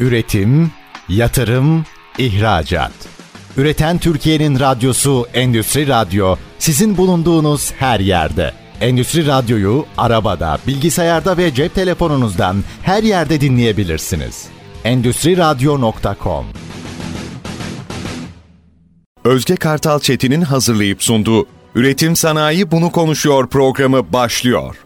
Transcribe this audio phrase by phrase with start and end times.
[0.00, 0.70] Üretim,
[1.08, 1.84] yatırım,
[2.18, 2.92] ihracat.
[3.56, 8.52] Üreten Türkiye'nin radyosu Endüstri Radyo sizin bulunduğunuz her yerde.
[8.80, 14.46] Endüstri Radyo'yu arabada, bilgisayarda ve cep telefonunuzdan her yerde dinleyebilirsiniz.
[14.84, 16.46] Endüstri Radyo.com
[19.24, 24.76] Özge Kartal Çetin'in hazırlayıp sunduğu Üretim Sanayi Bunu Konuşuyor programı başlıyor.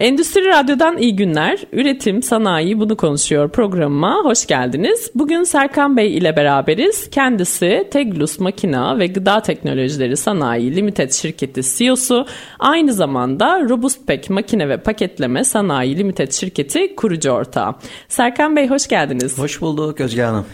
[0.00, 1.58] Endüstri Radyo'dan iyi günler.
[1.72, 5.10] Üretim, sanayi bunu konuşuyor programıma hoş geldiniz.
[5.14, 7.10] Bugün Serkan Bey ile beraberiz.
[7.10, 12.26] Kendisi Teglus Makina ve Gıda Teknolojileri Sanayi Limited şirketi CEO'su.
[12.58, 17.74] Aynı zamanda Robust Pack Makine ve Paketleme Sanayi Limited şirketi kurucu ortağı.
[18.08, 19.38] Serkan Bey hoş geldiniz.
[19.38, 20.46] Hoş bulduk Özge Hanım.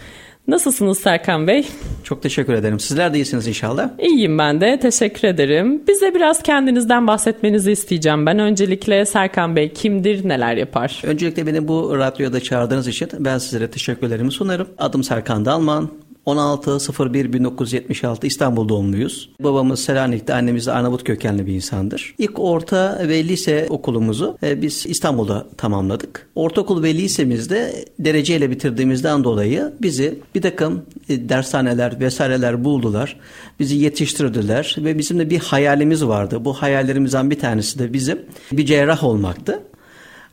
[0.47, 1.67] Nasılsınız Serkan Bey?
[2.03, 2.79] Çok teşekkür ederim.
[2.79, 3.89] Sizler de iyisiniz inşallah.
[3.99, 4.79] İyiyim ben de.
[4.79, 5.81] Teşekkür ederim.
[5.87, 8.25] Bize biraz kendinizden bahsetmenizi isteyeceğim.
[8.25, 11.01] Ben öncelikle Serkan Bey kimdir, neler yapar?
[11.05, 14.67] Öncelikle beni bu radyoda çağırdığınız için ben sizlere teşekkürlerimi sunarım.
[14.77, 15.89] Adım Serkan Dalman.
[16.25, 19.29] 16.01.1976 İstanbul doğumluyuz.
[19.39, 22.15] Babamız Selanik'te, annemiz de Arnavut kökenli bir insandır.
[22.17, 26.27] İlk orta ve lise okulumuzu e, biz İstanbul'da tamamladık.
[26.35, 33.19] Ortaokul ve lisemizde dereceyle bitirdiğimizden dolayı bizi bir takım e, dershaneler vesaireler buldular.
[33.59, 36.45] Bizi yetiştirdiler ve bizim de bir hayalimiz vardı.
[36.45, 39.59] Bu hayallerimizden bir tanesi de bizim bir cerrah olmaktı.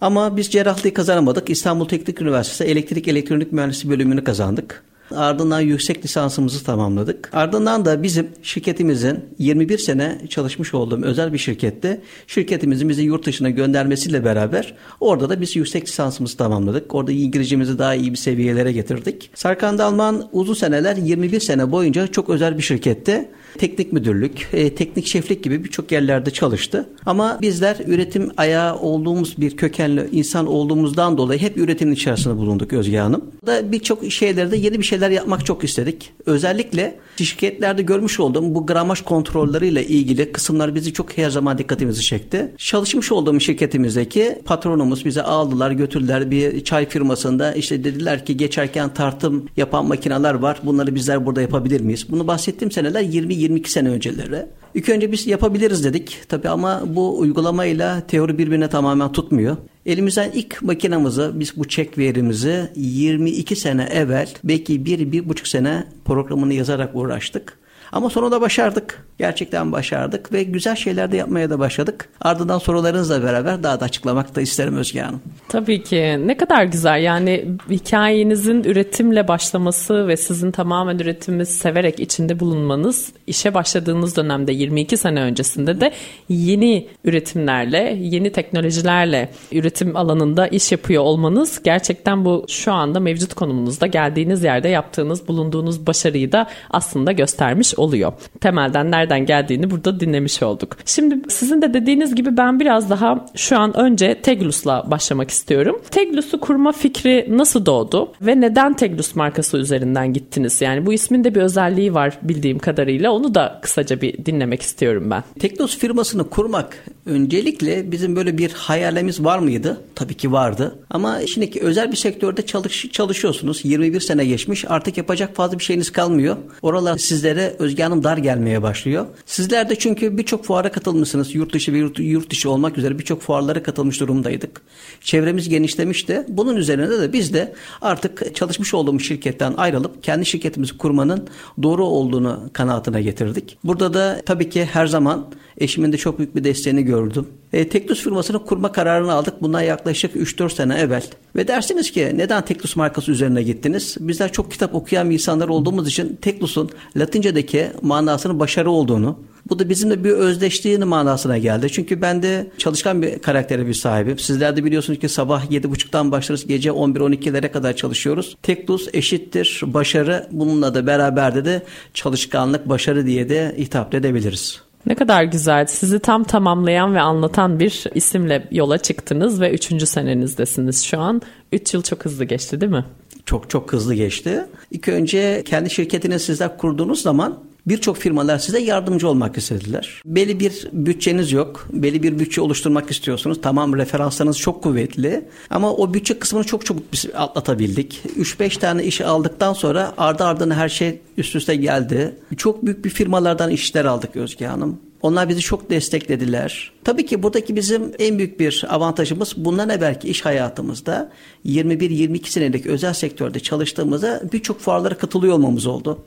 [0.01, 1.51] Ama biz cerrahlığı kazanamadık.
[1.51, 4.85] İstanbul Teknik Üniversitesi Elektrik Elektronik Mühendisliği bölümünü kazandık.
[5.17, 7.31] Ardından yüksek lisansımızı tamamladık.
[7.33, 13.51] Ardından da bizim şirketimizin 21 sene çalışmış olduğum özel bir şirkette şirketimizin bizi yurt dışına
[13.51, 16.95] göndermesiyle beraber orada da biz yüksek lisansımızı tamamladık.
[16.95, 19.31] Orada İngilizcemizi daha iyi bir seviyelere getirdik.
[19.35, 25.07] Sarkan Dalman uzun seneler 21 sene boyunca çok özel bir şirkette teknik müdürlük, e, teknik
[25.07, 26.89] şeflik gibi birçok yerlerde çalıştı.
[27.07, 32.99] Ama bizler üretim ayağı olduğumuz bir kökenli insan olduğumuzdan dolayı hep üretimin içerisinde bulunduk Özge
[32.99, 33.25] Hanım.
[33.47, 36.13] Da birçok şeylerde yeni bir şeyler yapmak çok istedik.
[36.27, 42.55] Özellikle şirketlerde görmüş olduğum bu gramaj kontrolleriyle ilgili kısımlar bizi çok her zaman dikkatimizi çekti.
[42.57, 49.49] Çalışmış olduğum şirketimizdeki patronumuz bize aldılar götürdüler bir çay firmasında işte dediler ki geçerken tartım
[49.57, 52.07] yapan makineler var bunları bizler burada yapabilir miyiz?
[52.11, 54.47] Bunu bahsettiğim seneler 20-22 sene önceleri.
[54.75, 59.57] İlk önce biz yapabiliriz dedik tabi ama bu uygulamayla teori birbirine tamamen tutmuyor.
[59.87, 65.85] Elimizden ilk makinamızı biz bu çek verimizi 22 sene evvel belki bir, bir buçuk sene
[66.05, 67.60] programını yazarak uğraştık.
[67.93, 69.07] Ama sonra da başardık.
[69.19, 72.09] Gerçekten başardık ve güzel şeyler de yapmaya da başladık.
[72.21, 75.21] Ardından sorularınızla beraber daha da açıklamak da isterim Özge Hanım.
[75.49, 76.21] Tabii ki.
[76.27, 77.03] Ne kadar güzel.
[77.03, 84.97] Yani hikayenizin üretimle başlaması ve sizin tamamen üretimi severek içinde bulunmanız, işe başladığınız dönemde 22
[84.97, 85.93] sene öncesinde de
[86.29, 93.87] yeni üretimlerle, yeni teknolojilerle üretim alanında iş yapıyor olmanız gerçekten bu şu anda mevcut konumunuzda
[93.87, 98.13] geldiğiniz yerde yaptığınız, bulunduğunuz başarıyı da aslında göstermiş oluyor.
[98.41, 100.77] Temelden nereden geldiğini burada dinlemiş olduk.
[100.87, 105.83] Şimdi sizin de dediğiniz gibi ben biraz daha şu an önce Teglus'la başlamak istiyorum.
[105.91, 110.61] Teglus'u kurma fikri nasıl doğdu ve neden Teglus markası üzerinden gittiniz?
[110.61, 113.13] Yani bu ismin de bir özelliği var bildiğim kadarıyla.
[113.13, 115.23] Onu da kısaca bir dinlemek istiyorum ben.
[115.39, 119.81] Teglus firmasını kurmak öncelikle bizim böyle bir hayalimiz var mıydı?
[119.95, 120.79] Tabii ki vardı.
[120.91, 123.65] Ama şimdiki özel bir sektörde çalış, çalışıyorsunuz.
[123.65, 124.65] 21 sene geçmiş.
[124.69, 126.37] Artık yapacak fazla bir şeyiniz kalmıyor.
[126.63, 129.07] Oralar sizlere Özge dar gelmeye başlıyor.
[129.27, 131.35] Sizler de çünkü birçok fuara katılmışsınız.
[131.35, 134.61] Yurt dışı ve yurt, yurt dışı olmak üzere birçok fuarlara katılmış durumdaydık.
[135.01, 136.25] Çevremiz genişlemişti.
[136.29, 141.29] Bunun üzerine de biz de artık çalışmış olduğumuz şirketten ayrılıp kendi şirketimizi kurmanın
[141.63, 143.59] doğru olduğunu kanaatine getirdik.
[143.65, 145.27] Burada da tabii ki her zaman
[145.59, 147.27] eşimin de çok büyük bir desteğini gördüm.
[147.53, 151.03] E, Teklus firmasını kurma kararını aldık bundan yaklaşık 3-4 sene evvel.
[151.37, 153.97] Ve dersiniz ki neden Teklus markası üzerine gittiniz?
[154.01, 160.05] Bizler çok kitap okuyan insanlar olduğumuz için Teklus'un Latince'deki manasının başarı olduğunu, bu da bizimle
[160.05, 161.73] bir özdeşliğinin manasına geldi.
[161.73, 164.19] Çünkü ben de çalışkan bir karaktere bir sahibim.
[164.19, 168.37] Sizler de biliyorsunuz ki sabah 7.30'dan başlarız gece 11-12'lere kadar çalışıyoruz.
[168.43, 170.29] Teklus eşittir başarı.
[170.31, 171.63] Bununla da beraber de
[171.95, 174.61] çalışkanlık başarı diye de hitap edebiliriz.
[174.87, 175.67] Ne kadar güzel.
[175.67, 181.23] Sizi tam tamamlayan ve anlatan bir isimle yola çıktınız ve üçüncü senenizdesiniz şu an.
[181.53, 182.85] Üç yıl çok hızlı geçti değil mi?
[183.27, 184.45] Çok çok hızlı geçti.
[184.71, 187.39] İlk önce kendi şirketini sizler kurduğunuz zaman
[187.71, 190.03] birçok firmalar size yardımcı olmak istediler.
[190.05, 191.69] Belli bir bütçeniz yok.
[191.73, 193.39] Belli bir bütçe oluşturmak istiyorsunuz.
[193.43, 195.25] Tamam referanslarınız çok kuvvetli.
[195.51, 198.03] Ama o bütçe kısmını çok çabuk biz atlatabildik.
[198.19, 202.17] 3-5 tane iş aldıktan sonra ardı ardına her şey üst üste geldi.
[202.37, 204.81] Çok büyük bir firmalardan işler aldık Özge Hanım.
[205.03, 206.73] Onlar bizi çok desteklediler.
[206.85, 211.13] Tabii ki buradaki bizim en büyük bir avantajımız bundan evvelki iş hayatımızda
[211.47, 215.99] 21-22 senelik özel sektörde çalıştığımızda birçok fuarlara katılıyor olmamız oldu.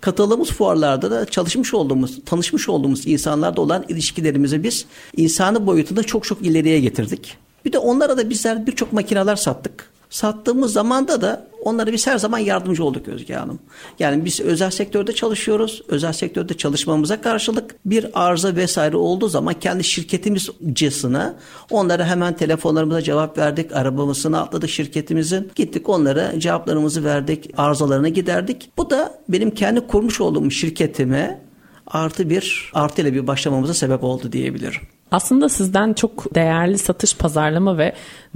[0.00, 6.42] Katıldığımız fuarlarda da çalışmış olduğumuz, tanışmış olduğumuz insanlarla olan ilişkilerimizi biz insanı boyutunda çok çok
[6.42, 7.36] ileriye getirdik.
[7.64, 9.95] Bir de onlara da bizler birçok makineler sattık.
[10.10, 13.58] Sattığımız zamanda da onlara biz her zaman yardımcı olduk Özge Hanım.
[13.98, 15.82] Yani biz özel sektörde çalışıyoruz.
[15.88, 21.32] Özel sektörde çalışmamıza karşılık bir arıza vesaire olduğu zaman kendi şirketimizcesine
[21.70, 23.72] onlara hemen telefonlarımıza cevap verdik.
[23.72, 25.50] Arabamızını atladık şirketimizin.
[25.54, 27.50] Gittik onlara cevaplarımızı verdik.
[27.56, 28.70] Arızalarını giderdik.
[28.76, 31.40] Bu da benim kendi kurmuş olduğum şirketime
[31.86, 34.80] artı bir artı ile bir başlamamıza sebep oldu diyebilirim.
[35.10, 37.92] Aslında sizden çok değerli satış, pazarlama ve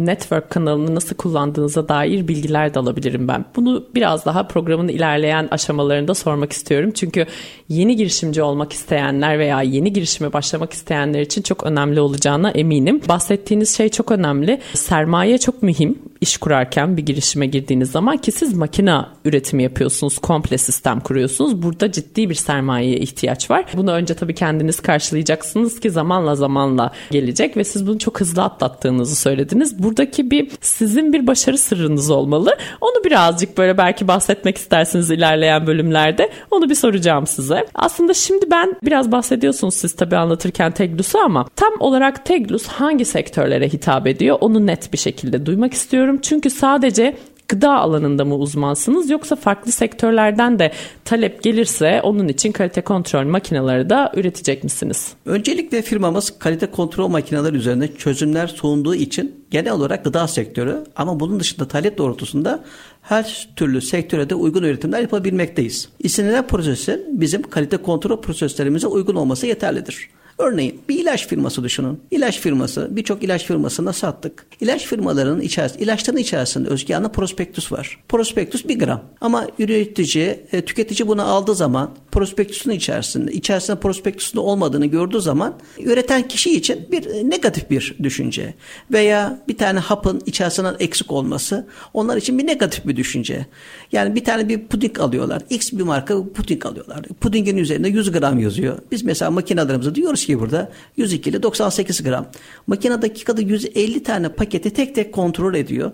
[0.06, 3.44] network kanalını nasıl kullandığınıza dair bilgiler de alabilirim ben.
[3.56, 6.90] Bunu biraz daha programın ilerleyen aşamalarında sormak istiyorum.
[6.94, 7.26] Çünkü
[7.68, 13.00] yeni girişimci olmak isteyenler veya yeni girişime başlamak isteyenler için çok önemli olacağına eminim.
[13.08, 14.60] Bahsettiğiniz şey çok önemli.
[14.74, 20.58] Sermaye çok mühim iş kurarken bir girişime girdiğiniz zaman ki siz makina üretimi yapıyorsunuz, komple
[20.58, 21.62] sistem kuruyorsunuz.
[21.62, 23.64] Burada ciddi bir sermayeye ihtiyaç var.
[23.76, 29.16] Bunu önce tabii kendiniz karşılayacaksınız ki zamanla zamanla gelecek ve siz bunu çok hızlı atlattığınızı
[29.16, 29.82] söylediniz.
[29.90, 32.56] Buradaki bir sizin bir başarı sırrınız olmalı.
[32.80, 36.30] Onu birazcık böyle belki bahsetmek istersiniz ilerleyen bölümlerde.
[36.50, 37.66] Onu bir soracağım size.
[37.74, 43.68] Aslında şimdi ben biraz bahsediyorsunuz siz tabii anlatırken Teglus'u ama tam olarak Teglus hangi sektörlere
[43.68, 44.38] hitap ediyor?
[44.40, 46.18] Onu net bir şekilde duymak istiyorum.
[46.22, 47.16] Çünkü sadece
[47.50, 50.72] gıda alanında mı uzmansınız yoksa farklı sektörlerden de
[51.04, 55.12] talep gelirse onun için kalite kontrol makineleri de üretecek misiniz?
[55.26, 61.40] Öncelikle firmamız kalite kontrol makineleri üzerine çözümler sunduğu için genel olarak gıda sektörü ama bunun
[61.40, 62.64] dışında talep doğrultusunda
[63.02, 65.88] her türlü sektöre de uygun üretimler yapabilmekteyiz.
[65.98, 70.10] İstenilen prosesin bizim kalite kontrol proseslerimize uygun olması yeterlidir.
[70.40, 72.00] Örneğin bir ilaç firması düşünün.
[72.10, 74.46] İlaç firması birçok ilaç firmasına sattık.
[74.60, 77.98] İlaç firmalarının içerisinde, ilaçların içerisinde Özge Hanım prospektüs var.
[78.08, 79.02] Prospektüs bir gram.
[79.20, 86.28] Ama üretici, e, tüketici bunu aldığı zaman prospektüsün içerisinde, içerisinde prospektüsün olmadığını gördüğü zaman üreten
[86.28, 88.54] kişi için bir e, negatif bir düşünce.
[88.92, 93.46] Veya bir tane hapın içerisinden eksik olması onlar için bir negatif bir düşünce.
[93.92, 95.42] Yani bir tane bir puding alıyorlar.
[95.50, 97.02] X bir marka puding alıyorlar.
[97.20, 98.78] Pudingin üzerinde 100 gram yazıyor.
[98.90, 102.26] Biz mesela makinelerimize diyoruz ki burada 102 ile 98 gram.
[102.66, 105.92] Makine dakikada 150 tane paketi tek tek kontrol ediyor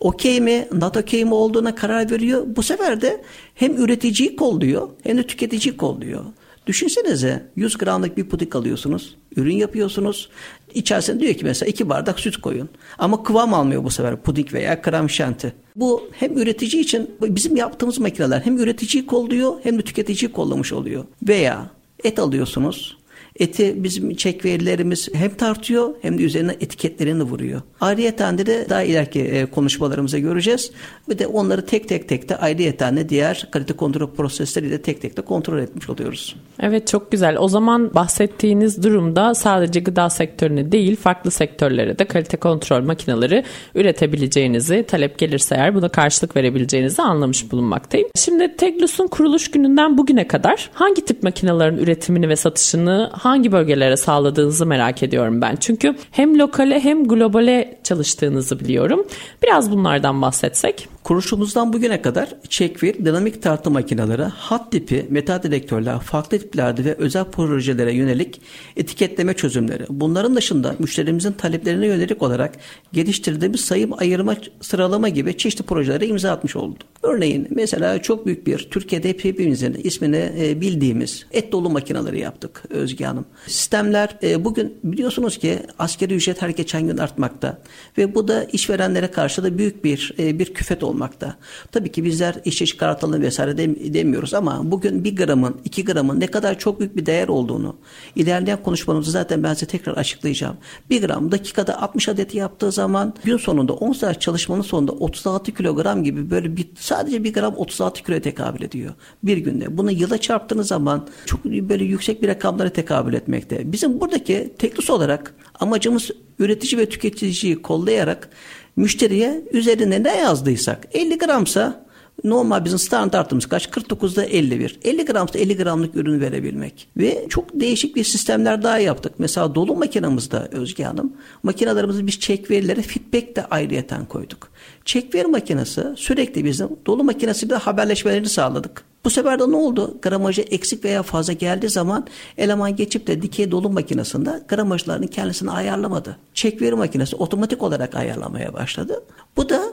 [0.00, 2.44] okey mi, not okey mi olduğuna karar veriyor.
[2.46, 3.22] Bu sefer de
[3.54, 6.24] hem üreticiyi kolluyor hem de tüketiciyi kolluyor.
[6.66, 9.16] Düşünsenize 100 gramlık bir puding alıyorsunuz.
[9.36, 10.28] Ürün yapıyorsunuz.
[10.74, 12.68] İçerisine diyor ki mesela iki bardak süt koyun.
[12.98, 15.52] Ama kıvam almıyor bu sefer puding veya krem şanti.
[15.76, 21.04] Bu hem üretici için bizim yaptığımız makineler hem üreticiyi kolluyor hem de tüketiciyi kollamış oluyor.
[21.28, 21.70] Veya
[22.04, 22.96] et alıyorsunuz.
[23.40, 27.60] Eti bizim çek verilerimiz hem tartıyor hem de üzerine etiketlerini vuruyor.
[27.80, 30.70] Ayrıyeten de daha ileriki e, konuşmalarımıza göreceğiz.
[31.08, 35.16] Ve de onları tek tek tek de ayrıyeten de diğer kalite kontrol prosesleriyle tek tek
[35.16, 36.36] de kontrol etmiş oluyoruz.
[36.60, 37.36] Evet çok güzel.
[37.38, 43.44] O zaman bahsettiğiniz durumda sadece gıda sektörüne değil farklı sektörlere de kalite kontrol makineleri
[43.74, 48.08] üretebileceğinizi talep gelirse eğer buna karşılık verebileceğinizi anlamış bulunmaktayım.
[48.16, 54.66] Şimdi Teglus'un kuruluş gününden bugüne kadar hangi tip makinelerin üretimini ve satışını hangi bölgelere sağladığınızı
[54.66, 55.56] merak ediyorum ben.
[55.56, 59.06] Çünkü hem lokale hem globale çalıştığınızı biliyorum.
[59.42, 60.88] Biraz bunlardan bahsetsek.
[61.04, 67.24] Kuruluşumuzdan bugüne kadar çekvir, dinamik tartı makineleri, hat tipi, metal dedektörler, farklı tiplerde ve özel
[67.24, 68.40] projelere yönelik
[68.76, 69.84] etiketleme çözümleri.
[69.90, 72.54] Bunların dışında müşterimizin taleplerine yönelik olarak
[72.92, 76.78] geliştirdiğimiz sayım ayırma, sıralama gibi çeşitli projelere imza atmış olduk.
[77.02, 83.04] Örneğin mesela çok büyük bir Türkiye'de hepimizin ismini e, bildiğimiz et dolu makineleri yaptık Özge
[83.04, 83.24] Hanım.
[83.46, 87.58] Sistemler e, bugün biliyorsunuz ki askeri ücret her geçen gün artmakta
[87.98, 91.36] ve bu da işverenlere karşı da büyük bir e, bir küfet olmakta.
[91.72, 93.58] Tabii ki bizler işe çıkartalım vesaire
[93.94, 97.76] demiyoruz ama bugün bir gramın iki gramın ne kadar çok büyük bir değer olduğunu
[98.16, 100.56] ilerleyen konuşmamızda zaten ben size tekrar açıklayacağım.
[100.90, 106.04] Bir gram dakikada 60 adet yaptığı zaman gün sonunda 10 saat çalışmanın sonunda 36 kilogram
[106.04, 109.78] gibi böyle bir sadece bir gram 36 kiloya tekabül ediyor bir günde.
[109.78, 113.72] Bunu yıla çarptığınız zaman çok böyle yüksek bir rakamlara tekabül etmekte.
[113.72, 118.30] Bizim buradaki teklus olarak amacımız üretici ve tüketiciyi kollayarak
[118.76, 121.86] müşteriye üzerine ne yazdıysak 50 gramsa
[122.24, 123.66] Normal bizim standartımız kaç?
[123.66, 124.78] 49'da 51.
[124.84, 126.88] 50 gramsa 50 gramlık ürün verebilmek.
[126.96, 129.12] Ve çok değişik bir sistemler daha yaptık.
[129.18, 131.12] Mesela dolu makinamızda Özge Hanım.
[131.42, 134.48] Makinelerimizi biz çek verileri feedback de ayrıyeten koyduk.
[134.84, 138.84] Çek veri makinesi sürekli bizim dolu makinesiyle haberleşmelerini sağladık.
[139.04, 139.98] Bu sefer de ne oldu?
[140.02, 142.06] Gramajı eksik veya fazla geldiği zaman
[142.38, 146.16] eleman geçip de dikey dolu makinesinde gramajlarını kendisini ayarlamadı.
[146.34, 149.04] Çek veri makinesi otomatik olarak ayarlamaya başladı.
[149.36, 149.71] Bu da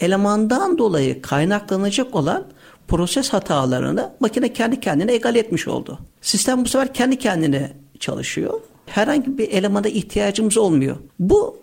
[0.00, 2.44] elemandan dolayı kaynaklanacak olan
[2.88, 5.98] proses hatalarını makine kendi kendine egal etmiş oldu.
[6.20, 8.60] Sistem bu sefer kendi kendine çalışıyor.
[8.86, 10.96] Herhangi bir elemana ihtiyacımız olmuyor.
[11.18, 11.56] Bu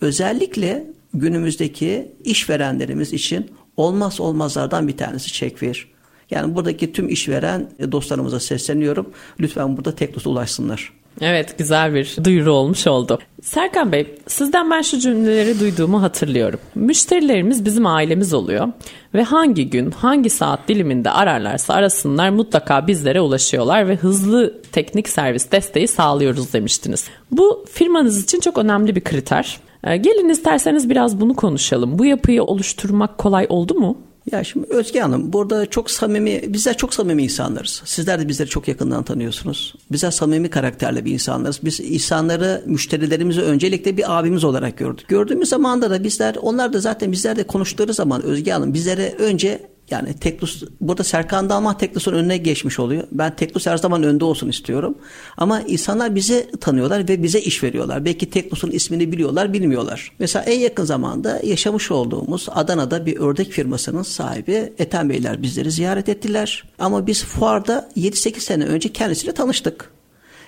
[0.00, 5.88] özellikle günümüzdeki işverenlerimiz için olmaz olmazlardan bir tanesi çekvir.
[6.30, 9.10] Yani buradaki tüm işveren dostlarımıza sesleniyorum.
[9.40, 10.92] Lütfen burada Teknos'a ulaşsınlar.
[11.20, 13.18] Evet güzel bir duyuru olmuş oldu.
[13.42, 16.60] Serkan Bey sizden ben şu cümleleri duyduğumu hatırlıyorum.
[16.74, 18.68] Müşterilerimiz bizim ailemiz oluyor
[19.14, 25.52] ve hangi gün hangi saat diliminde ararlarsa arasınlar mutlaka bizlere ulaşıyorlar ve hızlı teknik servis
[25.52, 27.08] desteği sağlıyoruz demiştiniz.
[27.30, 29.60] Bu firmanız için çok önemli bir kriter.
[29.84, 31.98] Ee, gelin isterseniz biraz bunu konuşalım.
[31.98, 33.98] Bu yapıyı oluşturmak kolay oldu mu?
[34.32, 37.82] Ya şimdi Özge Hanım burada çok samimi, bizler çok samimi insanlarız.
[37.84, 39.74] Sizler de bizleri çok yakından tanıyorsunuz.
[39.92, 41.60] Bizler samimi karakterli bir insanlarız.
[41.64, 45.08] Biz insanları, müşterilerimizi öncelikle bir abimiz olarak gördük.
[45.08, 50.14] Gördüğümüz zaman da bizler, onlar da zaten bizlerle konuştukları zaman Özge Hanım bizlere önce yani
[50.14, 53.04] Teklus burada Serkan Dalman Teklus'un önüne geçmiş oluyor.
[53.12, 54.98] Ben Teklus her zaman önde olsun istiyorum.
[55.36, 58.04] Ama insanlar bizi tanıyorlar ve bize iş veriyorlar.
[58.04, 60.12] Belki Teklus'un ismini biliyorlar, bilmiyorlar.
[60.18, 66.08] Mesela en yakın zamanda yaşamış olduğumuz Adana'da bir ördek firmasının sahibi Ethem Beyler bizleri ziyaret
[66.08, 66.64] ettiler.
[66.78, 69.90] Ama biz fuarda 7-8 sene önce kendisiyle tanıştık.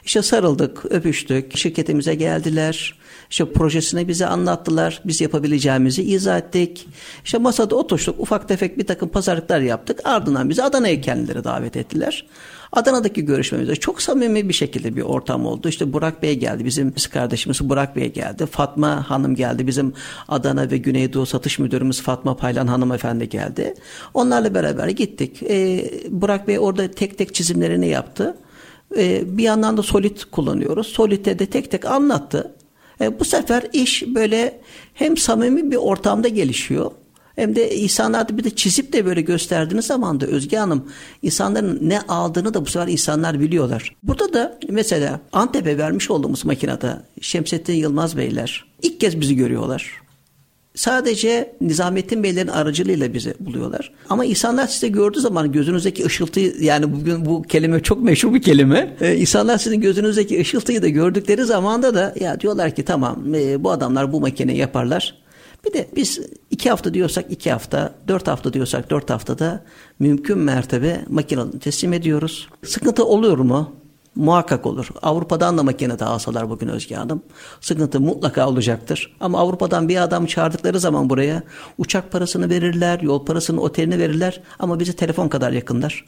[0.05, 2.99] İşte sarıldık, öpüştük, şirketimize geldiler.
[3.31, 5.03] İşte projesini bize anlattılar.
[5.05, 6.89] Biz yapabileceğimizi izah ettik.
[7.25, 8.21] İşte masada oturuştuk.
[8.21, 10.01] Ufak tefek bir takım pazarlıklar yaptık.
[10.05, 12.27] Ardından bizi Adana'ya kendileri davet ettiler.
[12.73, 15.69] Adana'daki görüşmemizde çok samimi bir şekilde bir ortam oldu.
[15.69, 16.65] İşte Burak Bey geldi.
[16.65, 18.47] Bizim kardeşimiz Burak Bey geldi.
[18.47, 19.67] Fatma Hanım geldi.
[19.67, 19.93] Bizim
[20.29, 23.75] Adana ve Güneydoğu satış müdürümüz Fatma Paylan hanımefendi geldi.
[24.15, 25.43] Onlarla beraber gittik.
[25.43, 28.37] Ee, Burak Bey orada tek tek çizimlerini yaptı.
[28.97, 30.87] Ee, bir yandan da Solid kullanıyoruz.
[30.87, 32.55] Solid'e de tek tek anlattı.
[33.01, 34.61] E, bu sefer iş böyle
[34.95, 36.91] hem samimi bir ortamda gelişiyor
[37.39, 40.89] hem de insanlar bir de çizip de böyle gösterdiğiniz zaman da Özge Hanım
[41.23, 43.97] insanların ne aldığını da bu sefer insanlar biliyorlar.
[44.03, 50.08] Burada da mesela Antep'e vermiş olduğumuz makinede Şemsettin Yılmaz Beyler ilk kez bizi görüyorlar.
[50.79, 53.93] Sadece Nizamettin Beylerin aracılığıyla bizi buluyorlar.
[54.09, 58.97] Ama insanlar size gördüğü zaman gözünüzdeki ışıltıyı yani bugün bu kelime çok meşhur bir kelime.
[59.01, 63.71] Ee, insanlar sizin gözünüzdeki ışıltıyı da gördükleri zamanda da ya diyorlar ki tamam e, bu
[63.71, 65.15] adamlar bu makineyi yaparlar.
[65.67, 66.21] Bir de biz
[66.51, 69.65] iki hafta diyorsak iki hafta, dört hafta diyorsak dört haftada
[69.99, 72.49] mümkün mertebe makineleri teslim ediyoruz.
[72.65, 73.73] Sıkıntı oluyor mu?
[74.19, 74.89] Muhakkak olur.
[75.03, 77.23] Avrupa'dan da makine alsalar bugün Özge Hanım.
[77.61, 79.17] Sıkıntı mutlaka olacaktır.
[79.21, 81.43] Ama Avrupa'dan bir adam çağırdıkları zaman buraya
[81.79, 86.05] uçak parasını verirler, yol parasını, otelini verirler ama bize telefon kadar yakınlar.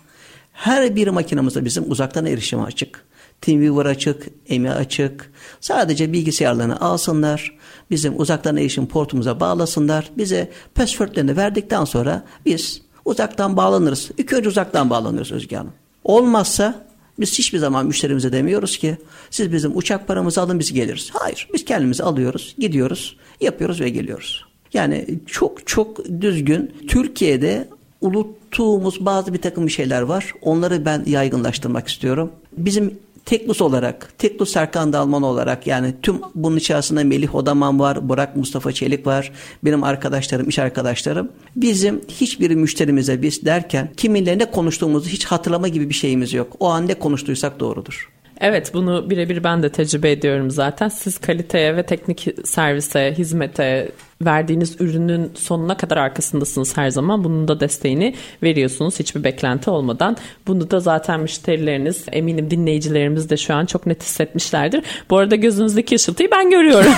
[0.52, 3.04] Her bir makinamızda bizim uzaktan erişimi açık.
[3.40, 5.32] TeamViewer açık, EMI açık.
[5.60, 7.58] Sadece bilgisayarlarını alsınlar.
[7.90, 10.10] Bizim uzaktan erişim portumuza bağlasınlar.
[10.18, 14.10] Bize passwordlerini verdikten sonra biz uzaktan bağlanırız.
[14.18, 15.72] İlk önce uzaktan bağlanırız Özge Hanım.
[16.04, 16.89] Olmazsa
[17.20, 18.96] biz hiçbir zaman müşterimize demiyoruz ki
[19.30, 21.10] siz bizim uçak paramızı alın biz geliriz.
[21.12, 24.44] Hayır biz kendimizi alıyoruz gidiyoruz yapıyoruz ve geliyoruz.
[24.72, 27.68] Yani çok çok düzgün Türkiye'de
[28.00, 30.34] unuttuğumuz bazı bir takım şeyler var.
[30.42, 32.32] Onları ben yaygınlaştırmak istiyorum.
[32.52, 38.36] Bizim Teklus olarak, Teklus Serkan Dalman olarak yani tüm bunun içerisinde Melih Odaman var, Burak
[38.36, 39.32] Mustafa Çelik var,
[39.64, 41.32] benim arkadaşlarım, iş arkadaşlarım.
[41.56, 46.56] Bizim hiçbir müşterimize biz derken kiminle ne konuştuğumuzu hiç hatırlama gibi bir şeyimiz yok.
[46.60, 48.10] O an ne konuştuysak doğrudur.
[48.40, 50.88] Evet bunu birebir ben de tecrübe ediyorum zaten.
[50.88, 53.90] Siz kaliteye ve teknik servise, hizmete,
[54.22, 57.24] verdiğiniz ürünün sonuna kadar arkasındasınız her zaman.
[57.24, 60.16] Bunun da desteğini veriyorsunuz hiçbir beklenti olmadan.
[60.46, 64.84] Bunu da zaten müşterileriniz, eminim dinleyicilerimiz de şu an çok net hissetmişlerdir.
[65.10, 66.92] Bu arada gözünüzdeki ışıltıyı ben görüyorum.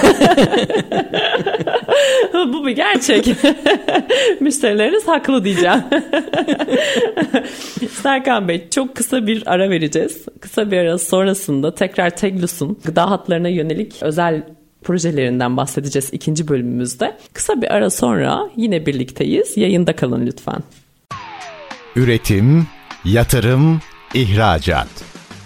[2.52, 3.28] Bu bir gerçek.
[4.40, 5.82] Müşterileriniz haklı diyeceğim.
[8.02, 10.24] Serkan Bey çok kısa bir ara vereceğiz.
[10.40, 14.42] Kısa bir ara sonrasında tekrar Teglus'un gıda hatlarına yönelik özel
[14.82, 17.16] projelerinden bahsedeceğiz ikinci bölümümüzde.
[17.32, 19.56] Kısa bir ara sonra yine birlikteyiz.
[19.56, 20.62] Yayında kalın lütfen.
[21.96, 22.66] Üretim,
[23.04, 23.80] yatırım,
[24.14, 24.88] ihracat.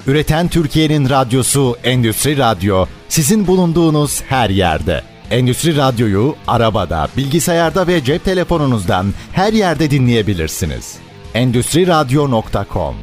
[0.07, 5.03] Üreten Türkiye'nin radyosu Endüstri Radyo sizin bulunduğunuz her yerde.
[5.31, 10.99] Endüstri Radyo'yu arabada, bilgisayarda ve cep telefonunuzdan her yerde dinleyebilirsiniz.
[11.35, 12.95] Endüstri Radyo.com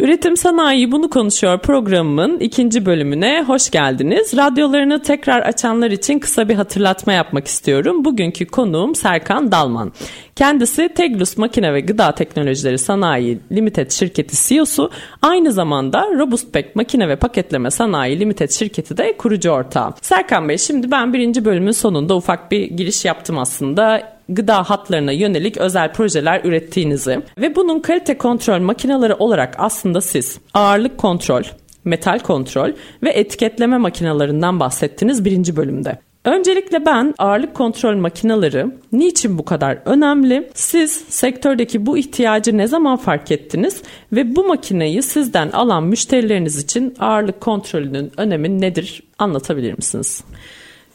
[0.00, 4.36] Üretim Sanayi Bunu Konuşuyor programımın ikinci bölümüne hoş geldiniz.
[4.36, 8.04] Radyolarını tekrar açanlar için kısa bir hatırlatma yapmak istiyorum.
[8.04, 9.92] Bugünkü konuğum Serkan Dalman.
[10.36, 14.90] Kendisi Teglus Makine ve Gıda Teknolojileri Sanayi Limited şirketi CEO'su.
[15.22, 19.94] Aynı zamanda Robustpack Makine ve Paketleme Sanayi Limited şirketi de kurucu ortağı.
[20.02, 25.56] Serkan Bey şimdi ben birinci bölümün sonunda ufak bir giriş yaptım aslında gıda hatlarına yönelik
[25.56, 31.42] özel projeler ürettiğinizi ve bunun kalite kontrol makineleri olarak aslında siz ağırlık kontrol,
[31.84, 32.72] metal kontrol
[33.02, 35.98] ve etiketleme makinalarından bahsettiniz birinci bölümde.
[36.24, 40.50] Öncelikle ben ağırlık kontrol makineleri niçin bu kadar önemli?
[40.54, 43.82] Siz sektördeki bu ihtiyacı ne zaman fark ettiniz
[44.12, 49.02] ve bu makineyi sizden alan müşterileriniz için ağırlık kontrolünün önemi nedir?
[49.18, 50.24] Anlatabilir misiniz?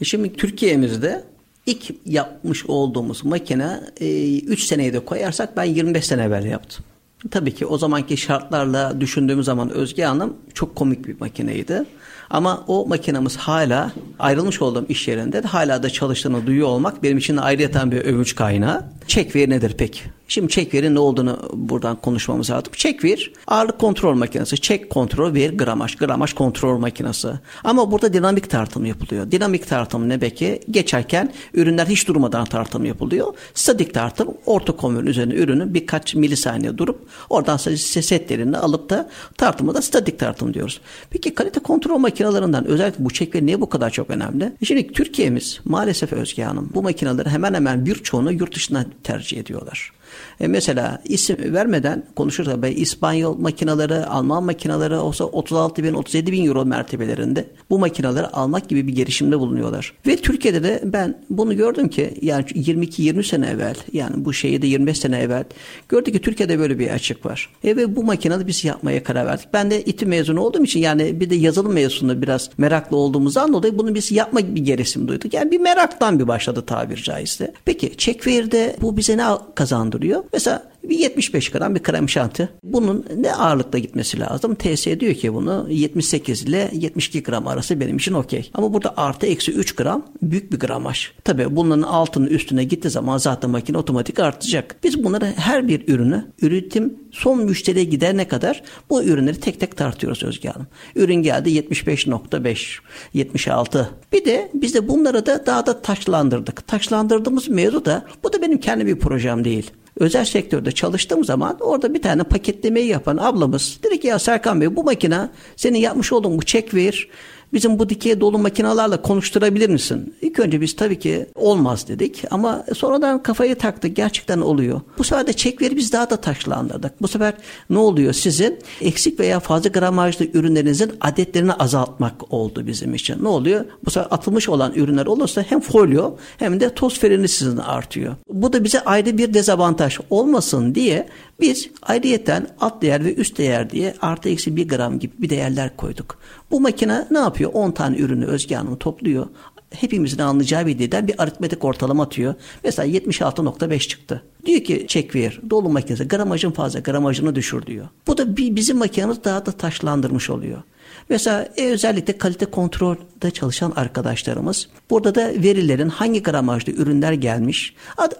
[0.03, 1.23] Şimdi Türkiye'mizde
[1.65, 6.85] İlk yapmış olduğumuz makine 3 e, seneyi de koyarsak ben 25 sene evvel yaptım.
[7.31, 11.85] Tabii ki o zamanki şartlarla düşündüğümüz zaman Özge Hanım çok komik bir makineydi.
[12.29, 17.17] Ama o makinemiz hala ayrılmış olduğum iş yerinde de hala da çalıştığını duyuyor olmak benim
[17.17, 18.83] için ayrıyeten bir övünç kaynağı.
[19.07, 20.01] Çek veri nedir peki?
[20.27, 22.73] Şimdi çek veri ne olduğunu buradan konuşmamız lazım.
[22.75, 24.61] Çek ver ağırlık kontrol makinesi.
[24.61, 25.95] Çek kontrol ver gramaj.
[25.95, 27.27] Gramaj kontrol makinesi.
[27.63, 29.31] Ama burada dinamik tartım yapılıyor.
[29.31, 30.61] Dinamik tartım ne peki?
[30.71, 33.33] Geçerken ürünler hiç durmadan tartım yapılıyor.
[33.53, 39.81] Statik tartım orta konveyörün üzerine ürünün birkaç milisaniye durup oradan setlerini alıp da tartımı da
[39.81, 40.81] statik tartım diyoruz.
[41.09, 44.53] Peki kalite kontrol makinelerinden özellikle bu çek veri niye bu kadar çok önemli?
[44.63, 49.91] Şimdi Türkiye'miz maalesef Özge Hanım bu makineleri hemen hemen birçoğunu yurt dışına tercih ediyorlar.
[50.39, 56.45] E mesela isim vermeden konuşursa be İspanyol makinaları, Alman makinaları olsa 36 bin 37 bin
[56.45, 59.93] euro mertebelerinde bu makinaları almak gibi bir girişimde bulunuyorlar.
[60.07, 64.67] Ve Türkiye'de de ben bunu gördüm ki yani 22-20 sene evvel yani bu şeyi de
[64.67, 65.43] 25 sene evvel
[65.89, 67.49] gördük ki Türkiye'de böyle bir açık var.
[67.63, 69.47] E ve bu makinede biz yapmaya karar verdik.
[69.53, 73.77] Ben de İTÜ mezunu olduğum için yani bir de yazılım mezunu biraz meraklı olduğumuzdan dolayı
[73.77, 75.33] bunu biz yapma bir geresim duyduk.
[75.33, 77.53] Yani bir meraktan bir başladı tabir caizse.
[77.65, 80.04] Peki Checkware'de bu bize ne kazandırıyor?
[80.33, 82.49] Mesela bir 75 gram bir krem şanti.
[82.63, 84.55] Bunun ne ağırlıkta gitmesi lazım?
[84.55, 88.51] TS diyor ki bunu 78 ile 72 gram arası benim için okey.
[88.53, 91.11] Ama burada artı eksi 3 gram büyük bir gramaj.
[91.23, 94.75] Tabii bunların altının üstüne gittiği zaman zaten makine otomatik artacak.
[94.83, 100.23] Biz bunları her bir ürünü üretim son müşteriye gidene kadar bu ürünleri tek tek tartıyoruz
[100.23, 100.67] Özge Hanım.
[100.95, 102.79] Ürün geldi 75.5,
[103.13, 103.89] 76.
[104.13, 106.67] Bir de biz de bunları da daha da taşlandırdık.
[106.67, 111.93] Taşlandırdığımız mevzu da bu da benim kendi bir projem değil özel sektörde çalıştığım zaman orada
[111.93, 116.37] bir tane paketlemeyi yapan ablamız dedi ki ya Serkan Bey bu makine senin yapmış olduğun
[116.37, 117.07] bu çek ver
[117.53, 120.15] bizim bu dikey dolu makinalarla konuşturabilir misin?
[120.21, 124.81] İlk önce biz tabii ki olmaz dedik ama sonradan kafayı taktık gerçekten oluyor.
[124.97, 127.01] Bu sefer de çekleri biz daha da taşlandırdık.
[127.01, 127.33] Bu sefer
[127.69, 133.23] ne oluyor sizin eksik veya fazla gramajlı ürünlerinizin adetlerini azaltmak oldu bizim için.
[133.23, 133.65] Ne oluyor?
[133.85, 138.15] Bu sefer atılmış olan ürünler olursa hem folyo hem de toz fereni sizin artıyor.
[138.29, 141.07] Bu da bize ayrı bir dezavantaj olmasın diye
[141.39, 145.77] biz ayrıyeten alt değer ve üst değer diye artı eksi bir gram gibi bir değerler
[145.77, 146.17] koyduk.
[146.51, 147.51] Bu makine ne yapıyor?
[147.53, 149.27] 10 tane ürünü Özge Hanım topluyor.
[149.69, 152.35] Hepimizin anlayacağı bir dilden bir aritmetik ortalama atıyor.
[152.63, 154.23] Mesela 76.5 çıktı.
[154.45, 155.39] Diyor ki çek ver.
[155.49, 157.87] Dolu makinesi gramajın fazla gramajını düşür diyor.
[158.07, 160.63] Bu da bizim makinemiz daha da taşlandırmış oluyor.
[161.09, 167.75] Mesela e, özellikle kalite kontrolde çalışan arkadaşlarımız burada da verilerin hangi gramajlı ürünler gelmiş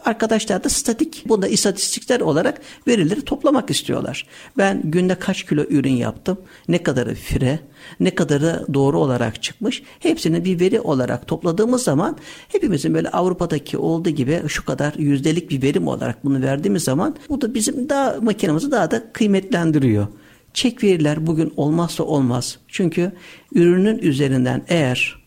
[0.06, 4.28] arkadaşlar da statik bunda istatistikler olarak verileri toplamak istiyorlar.
[4.58, 7.60] Ben günde kaç kilo ürün yaptım ne kadarı fire
[8.00, 14.10] ne kadarı doğru olarak çıkmış hepsini bir veri olarak topladığımız zaman hepimizin böyle Avrupa'daki olduğu
[14.10, 18.72] gibi şu kadar yüzdelik bir verim olarak bunu verdiğimiz zaman bu da bizim daha makinemizi
[18.72, 20.08] daha da kıymetlendiriyor.
[20.56, 22.58] Çek veriler bugün olmazsa olmaz.
[22.68, 23.12] Çünkü
[23.56, 25.24] ürünün üzerinden eğer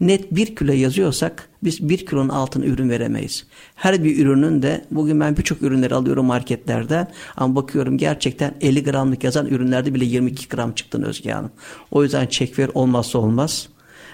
[0.00, 3.46] net bir kilo yazıyorsak biz bir kilonun altına ürün veremeyiz.
[3.74, 9.24] Her bir ürünün de bugün ben birçok ürünleri alıyorum marketlerden ama bakıyorum gerçekten 50 gramlık
[9.24, 11.50] yazan ürünlerde bile 22 gram çıktı Özge Hanım.
[11.90, 13.68] O yüzden çek ver olmazsa olmaz.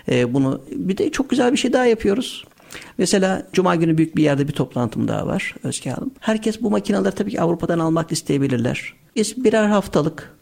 [0.08, 2.44] Ee, bunu bir de çok güzel bir şey daha yapıyoruz.
[2.98, 6.10] Mesela Cuma günü büyük bir yerde bir toplantım daha var Özge Hanım.
[6.20, 8.94] Herkes bu makineleri tabii ki Avrupa'dan almak isteyebilirler.
[9.16, 10.36] Biz birer haftalık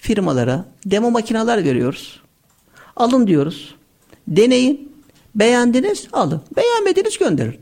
[0.00, 2.20] firmalara demo makineler veriyoruz.
[2.96, 3.74] Alın diyoruz.
[4.28, 4.88] Deneyin.
[5.34, 6.42] Beğendiniz alın.
[6.56, 7.56] Beğenmediniz gönderin.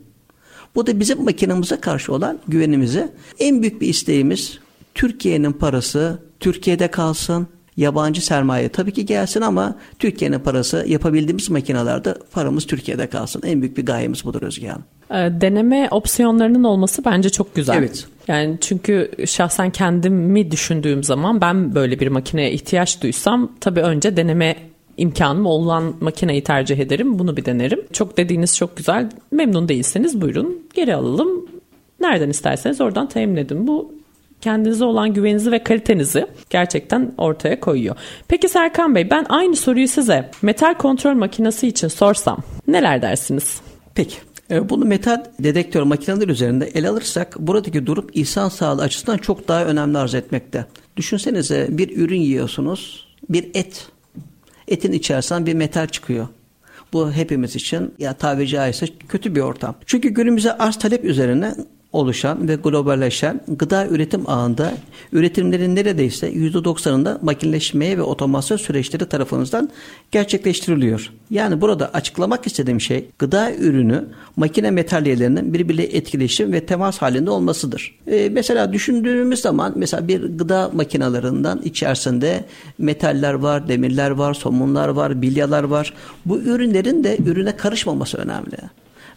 [0.75, 4.59] Bu da bizim makinemize karşı olan güvenimize en büyük bir isteğimiz
[4.95, 7.47] Türkiye'nin parası Türkiye'de kalsın.
[7.77, 13.43] Yabancı sermaye tabii ki gelsin ama Türkiye'nin parası yapabildiğimiz makinelerde paramız Türkiye'de kalsın.
[13.45, 14.85] En büyük bir gayemiz budur Özge Hanım.
[15.11, 17.77] Ee, deneme opsiyonlarının olması bence çok güzel.
[17.77, 18.07] Evet.
[18.29, 24.57] Yani çünkü şahsen kendimi düşündüğüm zaman ben böyle bir makineye ihtiyaç duysam tabii önce deneme
[24.97, 27.19] imkanım olan makineyi tercih ederim.
[27.19, 27.81] Bunu bir denerim.
[27.93, 29.11] Çok dediğiniz çok güzel.
[29.31, 31.47] Memnun değilseniz buyurun geri alalım.
[32.01, 33.67] Nereden isterseniz oradan temin edin.
[33.67, 33.93] Bu
[34.41, 37.97] kendinize olan güveninizi ve kalitenizi gerçekten ortaya koyuyor.
[38.29, 43.61] Peki Serkan Bey ben aynı soruyu size metal kontrol makinesi için sorsam neler dersiniz?
[43.95, 44.17] Peki.
[44.51, 49.65] E, bunu metal dedektör makineler üzerinde ele alırsak buradaki durum insan sağlığı açısından çok daha
[49.65, 50.67] önemli arz etmekte.
[50.97, 53.89] Düşünsenize bir ürün yiyorsunuz, bir et.
[54.69, 56.29] Etin içerisinden bir metal çıkıyor.
[56.93, 59.75] Bu hepimiz için ya tabiri caizse kötü bir ortam.
[59.87, 61.55] Çünkü günümüzde arz talep üzerine
[61.93, 64.73] oluşan ve globalleşen gıda üretim ağında
[65.13, 69.71] üretimlerin neredeyse %90'ında makineleşmeye ve otomasyon süreçleri tarafımızdan
[70.11, 71.13] gerçekleştiriliyor.
[71.31, 74.05] Yani burada açıklamak istediğim şey gıda ürünü
[74.37, 77.99] makine metalyelerinin birbiriyle etkileşim ve temas halinde olmasıdır.
[78.07, 82.45] Ee, mesela düşündüğümüz zaman mesela bir gıda makinalarından içerisinde
[82.79, 85.95] metaller var, demirler var, somunlar var, bilyalar var.
[86.27, 88.57] Bu ürünlerin de ürüne karışmaması önemli.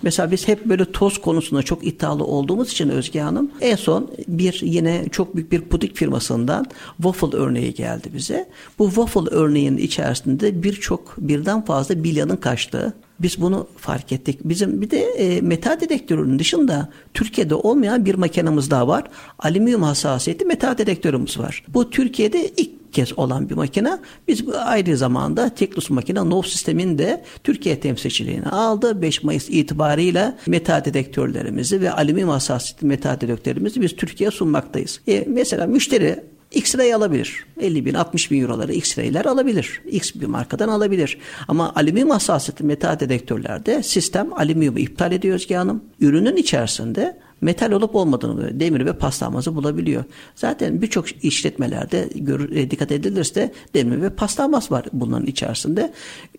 [0.01, 4.61] Mesela biz hep böyle toz konusunda çok iddialı olduğumuz için Özge Hanım en son bir
[4.63, 6.65] yine çok büyük bir puding firmasından
[6.97, 8.49] waffle örneği geldi bize.
[8.79, 14.39] Bu waffle örneğinin içerisinde birçok birden fazla bilyanın kaçtığı biz bunu fark ettik.
[14.43, 19.03] Bizim bir de e, metal dedektörünün dışında Türkiye'de olmayan bir makinemiz daha var.
[19.39, 21.63] Alüminyum hassasiyeti metal dedektörümüz var.
[21.67, 23.97] Bu Türkiye'de ilk kez olan bir makine.
[24.27, 29.01] Biz ayrı zamanda Teklus makine NOV sisteminde Türkiye temsilciliğini aldı.
[29.01, 35.01] 5 Mayıs itibarıyla metal dedektörlerimizi ve alüminyum hassasiyetli metal dedektörlerimizi biz Türkiye'ye sunmaktayız.
[35.07, 37.45] E, mesela müşteri X-ray alabilir.
[37.59, 39.81] 50 bin 60 bin euroları X-ray'ler alabilir.
[39.85, 41.17] X bir markadan alabilir.
[41.47, 45.83] Ama alüminyum hassasiyetli metal dedektörlerde sistem alüminyumu iptal ediyor Özge Hanım.
[45.99, 50.03] Ürünün içerisinde metal olup olmadığını demir ve paslanmazı bulabiliyor.
[50.35, 55.93] Zaten birçok işletmelerde gör, e, dikkat edilirse demir ve paslanmaz var bunların içerisinde.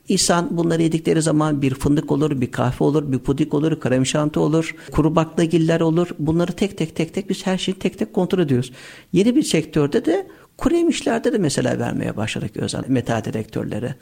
[0.09, 4.39] İnsan bunları yedikleri zaman bir fındık olur, bir kahve olur, bir pudik olur, krem şanti
[4.39, 6.09] olur, kuru baklagiller olur.
[6.19, 8.73] Bunları tek tek tek tek biz her şeyi tek tek kontrol ediyoruz.
[9.13, 10.27] Yeni bir sektörde de
[10.61, 13.95] Kuru yemişlerde de mesela vermeye başladık özel metal dedektörleri.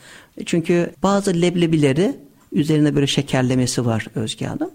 [0.47, 2.17] Çünkü bazı leblebileri
[2.53, 4.71] üzerine böyle şekerlemesi var Özge Hanım.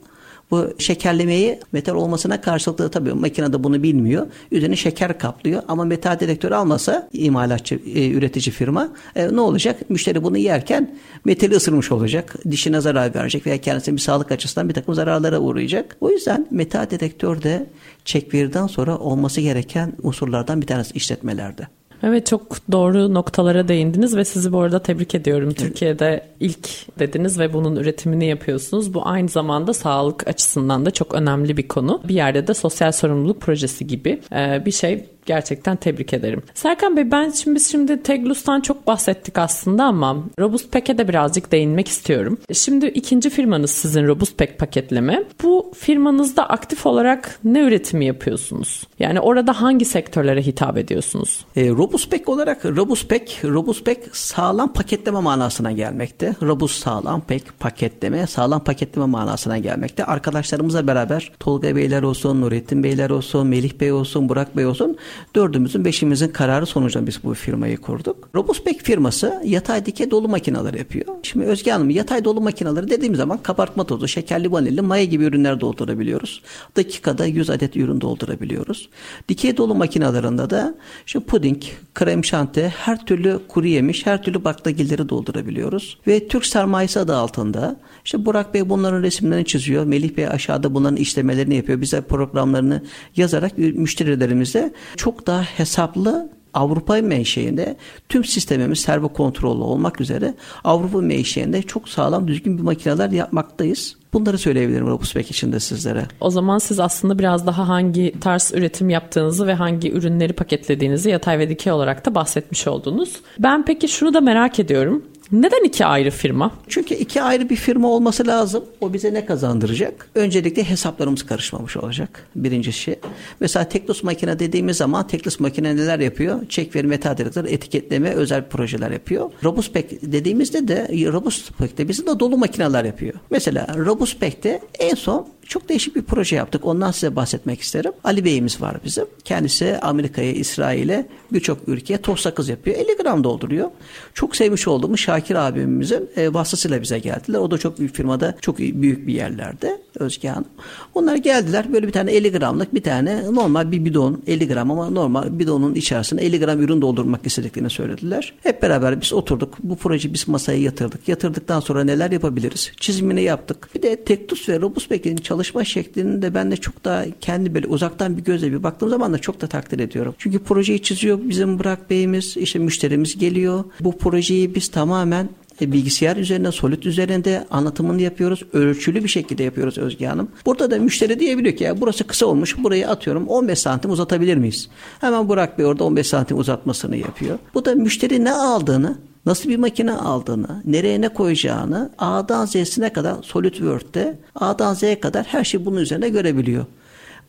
[0.54, 4.28] Bu şekerlemeyi metal olmasına karşılıklı tabii makinede bunu bilmiyor.
[4.52, 9.90] Üzerine şeker kaplıyor ama metal dedektörü almasa imalatçı, e, üretici firma e, ne olacak?
[9.90, 12.36] Müşteri bunu yerken metali ısırmış olacak.
[12.52, 15.98] Dişine zarar verecek veya kendisine bir sağlık açısından bir takım zararlara uğrayacak.
[16.02, 17.66] O yüzden metal dedektör de
[18.06, 21.68] çekvirden sonra olması gereken unsurlardan bir tanesi işletmelerde.
[22.04, 25.54] Evet çok doğru noktalara değindiniz ve sizi bu arada tebrik ediyorum.
[25.54, 28.94] Türkiye'de ilk dediniz ve bunun üretimini yapıyorsunuz.
[28.94, 32.02] Bu aynı zamanda sağlık açısından da çok önemli bir konu.
[32.08, 34.22] Bir yerde de sosyal sorumluluk projesi gibi
[34.66, 36.44] bir şey gerçekten tebrik ederim.
[36.54, 41.52] Serkan Bey ben şimdi biz şimdi Teglus'tan çok bahsettik aslında ama Robust Pack'e de birazcık
[41.52, 42.38] değinmek istiyorum.
[42.54, 45.24] Şimdi ikinci firmanız sizin Robust Pack paketleme.
[45.44, 48.84] Bu firmanızda aktif olarak ne üretimi yapıyorsunuz?
[49.00, 51.46] Yani orada hangi sektörlere hitap ediyorsunuz?
[51.56, 56.36] E, Robust Pack olarak Robust Pack, Robust Pack sağlam paketleme manasına gelmekte.
[56.42, 60.06] Robust sağlam pack paketleme, sağlam paketleme manasına gelmekte.
[60.06, 64.98] Arkadaşlarımızla beraber Tolga Beyler olsun, Nurettin Beyler olsun, Melih Bey olsun, Burak Bey olsun
[65.36, 68.30] dördümüzün beşimizin kararı sonucunda biz bu firmayı kurduk.
[68.36, 71.06] Robuspek firması yatay dikey dolu makineler yapıyor.
[71.24, 75.60] Şimdi Özge Hanım yatay dolu makineleri dediğim zaman kabartma tozu, şekerli vanilli, maya gibi ürünler
[75.60, 76.42] doldurabiliyoruz.
[76.76, 78.90] Dakikada 100 adet ürün doldurabiliyoruz.
[79.30, 85.10] Dikey dolu makinalarında da şu puding, krem şanti, her türlü kuru yemiş, her türlü baklagilleri
[85.10, 85.98] doldurabiliyoruz.
[86.08, 89.86] Ve Türk sermayesi adı altında işte Burak Bey bunların resimlerini çiziyor.
[89.86, 91.82] Melih Bey aşağıda bunların işlemelerini yapıyor.
[91.82, 92.84] Bize programlarını
[93.16, 94.74] yazarak müşterilerimize
[95.04, 97.76] çok daha hesaplı Avrupa menşeinde
[98.10, 103.96] tüm sistemimiz servo kontrollü olmak üzere Avrupa menşeinde çok sağlam düzgün bir makineler yapmaktayız.
[104.14, 106.06] Bunları söyleyebilirim Robuspec için de sizlere.
[106.22, 111.40] O zaman siz aslında biraz daha hangi tarz üretim yaptığınızı ve hangi ürünleri paketlediğinizi yatay
[111.40, 113.22] ve dikey olarak da bahsetmiş oldunuz.
[113.40, 115.04] Ben peki şunu da merak ediyorum.
[115.32, 116.52] Neden iki ayrı firma?
[116.68, 118.64] Çünkü iki ayrı bir firma olması lazım.
[118.82, 120.10] O bize ne kazandıracak?
[120.16, 122.28] Öncelikle hesaplarımız karışmamış olacak.
[122.36, 123.00] Birinci şey.
[123.40, 126.48] Mesela Teknos makine dediğimiz zaman Teknos makine neler yapıyor?
[126.50, 129.32] Çek verme tadilatları, etiketleme, özel projeler yapıyor.
[129.44, 133.14] Robuspec dediğimizde de Robuspec'te bizim de dolu makineler yapıyor.
[133.30, 136.66] Mesela Robuspec'te en son çok değişik bir proje yaptık.
[136.66, 137.92] Ondan size bahsetmek isterim.
[138.04, 139.06] Ali Bey'imiz var bizim.
[139.24, 142.78] Kendisi Amerika'ya, İsrail'e birçok ülkeye toz sakız yapıyor.
[142.78, 143.70] 50 gram dolduruyor.
[144.14, 147.40] Çok sevmiş olduğumuz Şakir abimizin e, vasıtasıyla bize geldiler.
[147.40, 150.48] O da çok büyük firmada, çok büyük bir yerlerde Özge Hanım.
[150.94, 154.90] Onlar geldiler böyle bir tane 50 gramlık bir tane normal bir bidon 50 gram ama
[154.90, 158.34] normal bidonun içerisine 50 gram ürün doldurmak istediklerini söylediler.
[158.44, 159.58] Hep beraber biz oturduk.
[159.64, 161.08] Bu projeyi biz masaya yatırdık.
[161.08, 162.72] Yatırdıktan sonra neler yapabiliriz?
[162.80, 163.70] Çizimini yaptık.
[163.76, 167.68] Bir de Tektus ve Robust Back'in çalışma şeklini de ben de çok daha kendi böyle
[167.68, 170.16] uzaktan bir gözle bir baktığım zaman da çok da takdir ediyorum.
[170.18, 173.64] Çünkü projeyi çiziyor bizim Burak Bey'imiz, işte müşterimiz geliyor.
[173.80, 175.30] Bu projeyi biz tamamen
[175.62, 178.44] e, bilgisayar üzerinde, solit üzerinde anlatımını yapıyoruz.
[178.54, 180.28] Ölçülü bir şekilde yapıyoruz Özge Hanım.
[180.46, 182.58] Burada da müşteri diyebiliyor ki ya burası kısa olmuş.
[182.58, 184.70] Burayı atıyorum 15 santim uzatabilir miyiz?
[185.02, 187.40] Hemen Burak Bey orada 15 santim uzatmasını yapıyor.
[187.54, 193.24] Bu da müşteri ne aldığını nasıl bir makine aldığını, nereye ne koyacağını A'dan Z'sine kadar
[193.24, 196.66] SolidWorks'te A'dan Z'ye kadar her şeyi bunun üzerinde görebiliyor.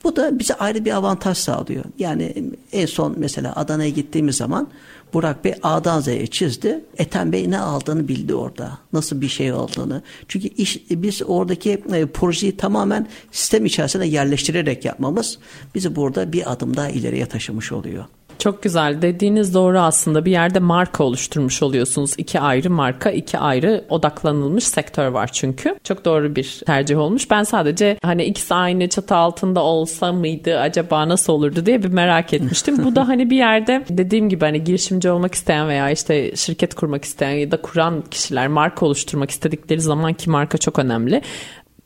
[0.05, 1.85] Bu da bize ayrı bir avantaj sağlıyor.
[1.99, 4.69] Yani en son mesela Adana'ya gittiğimiz zaman
[5.15, 6.85] Burak Bey A'dan Z'ye çizdi.
[6.99, 8.79] Ethem Bey ne aldığını bildi orada.
[8.93, 10.03] Nasıl bir şey aldığını.
[10.29, 15.39] Çünkü iş, biz oradaki e, projeyi tamamen sistem içerisine yerleştirerek yapmamız
[15.75, 18.05] bizi burada bir adım daha ileriye taşımış oluyor.
[18.39, 19.03] Çok güzel.
[19.03, 20.25] Dediğiniz doğru aslında.
[20.25, 22.15] Bir yerde marka oluşturmuş oluyorsunuz.
[22.19, 25.77] İki ayrı marka, iki ayrı odaklanılmış sektör var çünkü.
[25.85, 27.31] Çok doğru bir tercih olmuş.
[27.31, 32.33] Ben sadece hani ikisi aynı çatı altında olsa mıydı acaba nasıl olurdu diye bir merak
[32.35, 32.85] etmiştim.
[32.85, 37.05] Bu da hani bir yerde dediğim gibi hani girişimci olmak isteyen veya işte şirket kurmak
[37.05, 41.23] isteyen ya da kuran kişiler marka oluşturmak istedikleri zaman ki marka çok önemli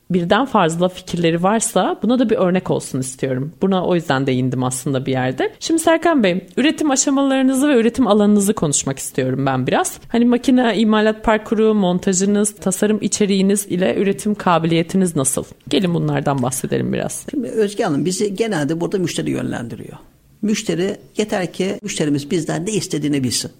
[0.09, 3.51] birden fazla fikirleri varsa buna da bir örnek olsun istiyorum.
[3.61, 5.53] Buna o yüzden değindim aslında bir yerde.
[5.59, 9.99] Şimdi Serkan Bey, üretim aşamalarınızı ve üretim alanınızı konuşmak istiyorum ben biraz.
[10.07, 15.43] Hani makine imalat parkuru, montajınız, tasarım içeriğiniz ile üretim kabiliyetiniz nasıl?
[15.69, 17.25] Gelin bunlardan bahsedelim biraz.
[17.31, 19.97] Şimdi Özge Hanım bizi genelde burada müşteri yönlendiriyor.
[20.41, 23.51] Müşteri yeter ki müşterimiz bizden ne istediğini bilsin.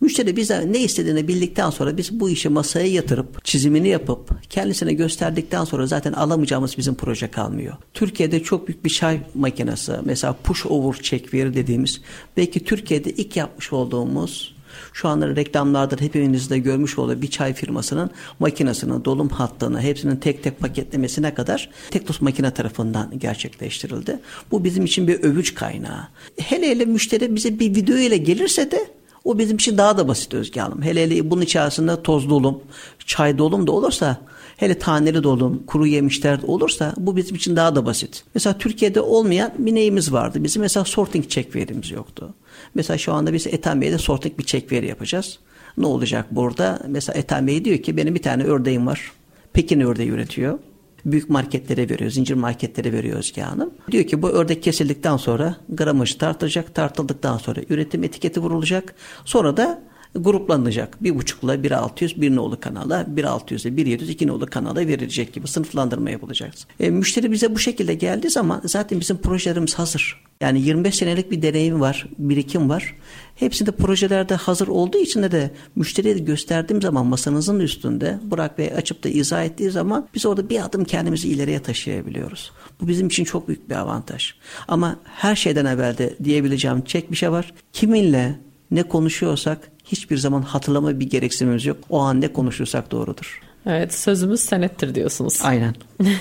[0.00, 5.64] Müşteri bize ne istediğini bildikten sonra biz bu işi masaya yatırıp çizimini yapıp kendisine gösterdikten
[5.64, 7.76] sonra zaten alamayacağımız bizim proje kalmıyor.
[7.94, 12.00] Türkiye'de çok büyük bir çay makinesi mesela push over check veri dediğimiz
[12.36, 14.56] belki Türkiye'de ilk yapmış olduğumuz
[14.92, 20.42] şu anda reklamlarda hepimiz de görmüş olduğu bir çay firmasının makinesinin dolum hattını hepsinin tek
[20.42, 24.20] tek paketlemesine kadar Teknos makine tarafından gerçekleştirildi.
[24.50, 26.08] Bu bizim için bir övüç kaynağı.
[26.38, 30.34] Hele hele müşteri bize bir video ile gelirse de o bizim için daha da basit
[30.34, 30.82] Özge Hanım.
[30.82, 32.62] Hele hele bunun içerisinde toz dolum,
[33.06, 34.16] çay dolum da olursa
[34.56, 38.24] hele taneli dolum, kuru yemişler de olursa bu bizim için daha da basit.
[38.34, 40.44] Mesela Türkiye'de olmayan bir neyimiz vardı.
[40.44, 42.34] Bizim mesela sorting check verimiz yoktu.
[42.74, 45.38] Mesela şu anda biz Ethem Bey'de sorting bir check veri yapacağız.
[45.78, 46.80] Ne olacak burada?
[46.88, 49.12] Mesela Ethem Bey diyor ki benim bir tane ördeğim var.
[49.52, 50.58] Pekin ördeği üretiyor
[51.04, 53.70] büyük marketlere veriyor, zincir marketlere veriyor Özge Hanım.
[53.90, 58.94] Diyor ki bu ördek kesildikten sonra gramajı tartılacak, tartıldıktan sonra üretim etiketi vurulacak.
[59.24, 59.82] Sonra da
[60.16, 61.02] gruplanacak.
[61.02, 65.32] Bir buçukla bir 600 bir nolu kanala, bir 600'e bir 700 iki nolu kanala verilecek
[65.32, 66.54] gibi sınıflandırma yapılacak.
[66.80, 70.26] E, müşteri bize bu şekilde geldiği zaman zaten bizim projelerimiz hazır.
[70.40, 72.94] Yani 25 senelik bir deneyim var, birikim var.
[73.36, 78.72] Hepsi de projelerde hazır olduğu için de, de müşteriye gösterdiğim zaman masanızın üstünde Burak Bey
[78.76, 82.52] açıp da izah ettiği zaman biz orada bir adım kendimizi ileriye taşıyabiliyoruz.
[82.80, 84.34] Bu bizim için çok büyük bir avantaj.
[84.68, 87.54] Ama her şeyden evvel de diyebileceğim çek bir şey var.
[87.72, 88.38] Kiminle
[88.70, 91.76] ne konuşuyorsak hiçbir zaman hatırlama bir gereksinimimiz yok.
[91.90, 93.40] O an ne konuşursak doğrudur.
[93.66, 95.40] Evet sözümüz senettir diyorsunuz.
[95.44, 95.74] Aynen.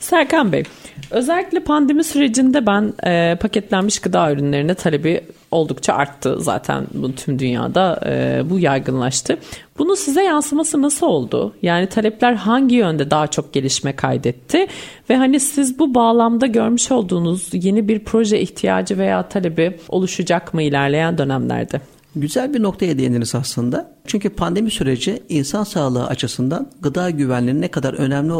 [0.00, 0.62] Serkan Bey,
[1.10, 8.00] özellikle pandemi sürecinde ben e, paketlenmiş gıda ürünlerine talebi oldukça arttı zaten bu tüm dünyada
[8.06, 9.38] e, bu yaygınlaştı.
[9.78, 11.54] Bunu size yansıması nasıl oldu?
[11.62, 14.66] Yani talepler hangi yönde daha çok gelişme kaydetti?
[15.10, 20.62] Ve hani siz bu bağlamda görmüş olduğunuz yeni bir proje ihtiyacı veya talebi oluşacak mı
[20.62, 21.80] ilerleyen dönemlerde?
[22.16, 23.93] Güzel bir noktaya değindiniz aslında.
[24.06, 28.34] Çünkü pandemi süreci insan sağlığı açısından gıda güvenliğinin ne kadar önemli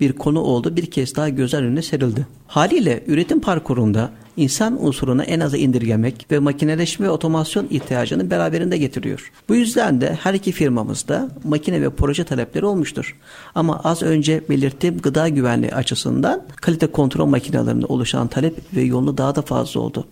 [0.00, 2.26] bir konu oldu bir kez daha göz önüne serildi.
[2.46, 9.32] Haliyle üretim parkurunda insan unsurunu en aza indirgemek ve makineleşme ve otomasyon ihtiyacını beraberinde getiriyor.
[9.48, 13.16] Bu yüzden de her iki firmamızda makine ve proje talepleri olmuştur.
[13.54, 19.36] Ama az önce belirttiğim gıda güvenliği açısından kalite kontrol makinelerinde oluşan talep ve yoğunluğu daha
[19.36, 20.06] da fazla oldu.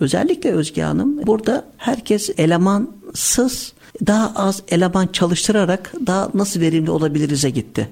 [0.00, 3.72] Özellikle Özge Hanım burada herkes elemansız
[4.06, 7.88] daha az eleman çalıştırarak daha nasıl verimli olabiliriz'e gitti.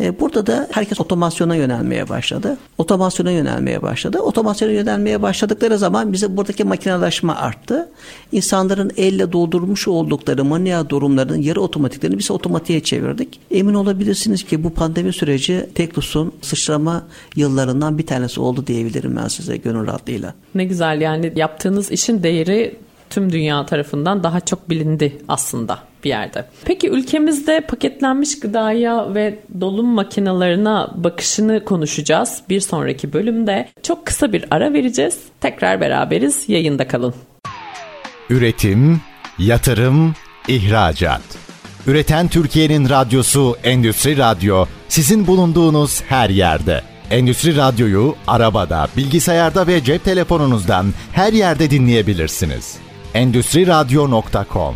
[0.00, 2.58] E, burada da herkes otomasyona yönelmeye başladı.
[2.78, 4.18] Otomasyona yönelmeye başladı.
[4.18, 7.88] Otomasyona yönelmeye başladıkları zaman bize buradaki makinelaşma arttı.
[8.32, 13.40] İnsanların elle doldurmuş oldukları manuel durumlarının yarı otomatiklerini biz otomatiğe çevirdik.
[13.50, 17.02] Emin olabilirsiniz ki bu pandemi süreci Teknos'un sıçrama
[17.36, 20.34] yıllarından bir tanesi oldu diyebilirim ben size gönül rahatlığıyla.
[20.54, 22.76] Ne güzel yani yaptığınız işin değeri
[23.12, 26.44] tüm dünya tarafından daha çok bilindi aslında bir yerde.
[26.64, 32.42] Peki ülkemizde paketlenmiş gıdaya ve dolum makinalarına bakışını konuşacağız.
[32.48, 35.18] Bir sonraki bölümde çok kısa bir ara vereceğiz.
[35.40, 36.48] Tekrar beraberiz.
[36.48, 37.14] Yayında kalın.
[38.30, 39.00] Üretim,
[39.38, 40.14] yatırım,
[40.48, 41.22] ihracat.
[41.86, 46.82] Üreten Türkiye'nin radyosu Endüstri Radyo sizin bulunduğunuz her yerde.
[47.10, 52.76] Endüstri Radyo'yu arabada, bilgisayarda ve cep telefonunuzdan her yerde dinleyebilirsiniz.
[53.14, 54.74] Endüstri Radyo.com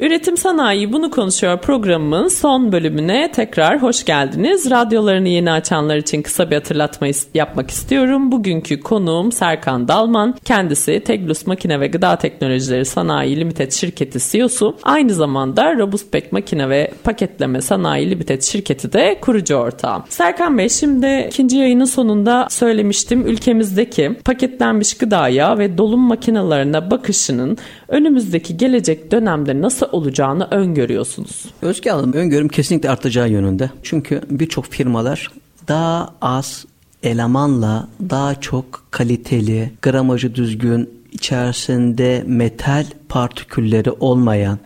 [0.00, 4.70] Üretim Sanayi Bunu Konuşuyor programımın son bölümüne tekrar hoş geldiniz.
[4.70, 8.32] Radyolarını yeni açanlar için kısa bir hatırlatma yapmak istiyorum.
[8.32, 10.34] Bugünkü konuğum Serkan Dalman.
[10.44, 14.76] Kendisi Teglus Makine ve Gıda Teknolojileri Sanayi Limited şirketi CEO'su.
[14.82, 20.02] Aynı zamanda Robustpack Makine ve Paketleme Sanayi Limited şirketi de kurucu ortağı.
[20.08, 23.26] Serkan Bey şimdi ikinci yayının sonunda söylemiştim.
[23.26, 27.58] Ülkemizdeki paketlenmiş gıdaya ve dolum makinelerine bakışının
[27.94, 31.44] önümüzdeki gelecek dönemde nasıl olacağını öngörüyorsunuz?
[31.62, 33.70] Özge Hanım öngörüm kesinlikle artacağı yönünde.
[33.82, 35.30] Çünkü birçok firmalar
[35.68, 36.66] daha az
[37.02, 44.58] elemanla daha çok kaliteli, gramajı düzgün, içerisinde metal partikülleri olmayan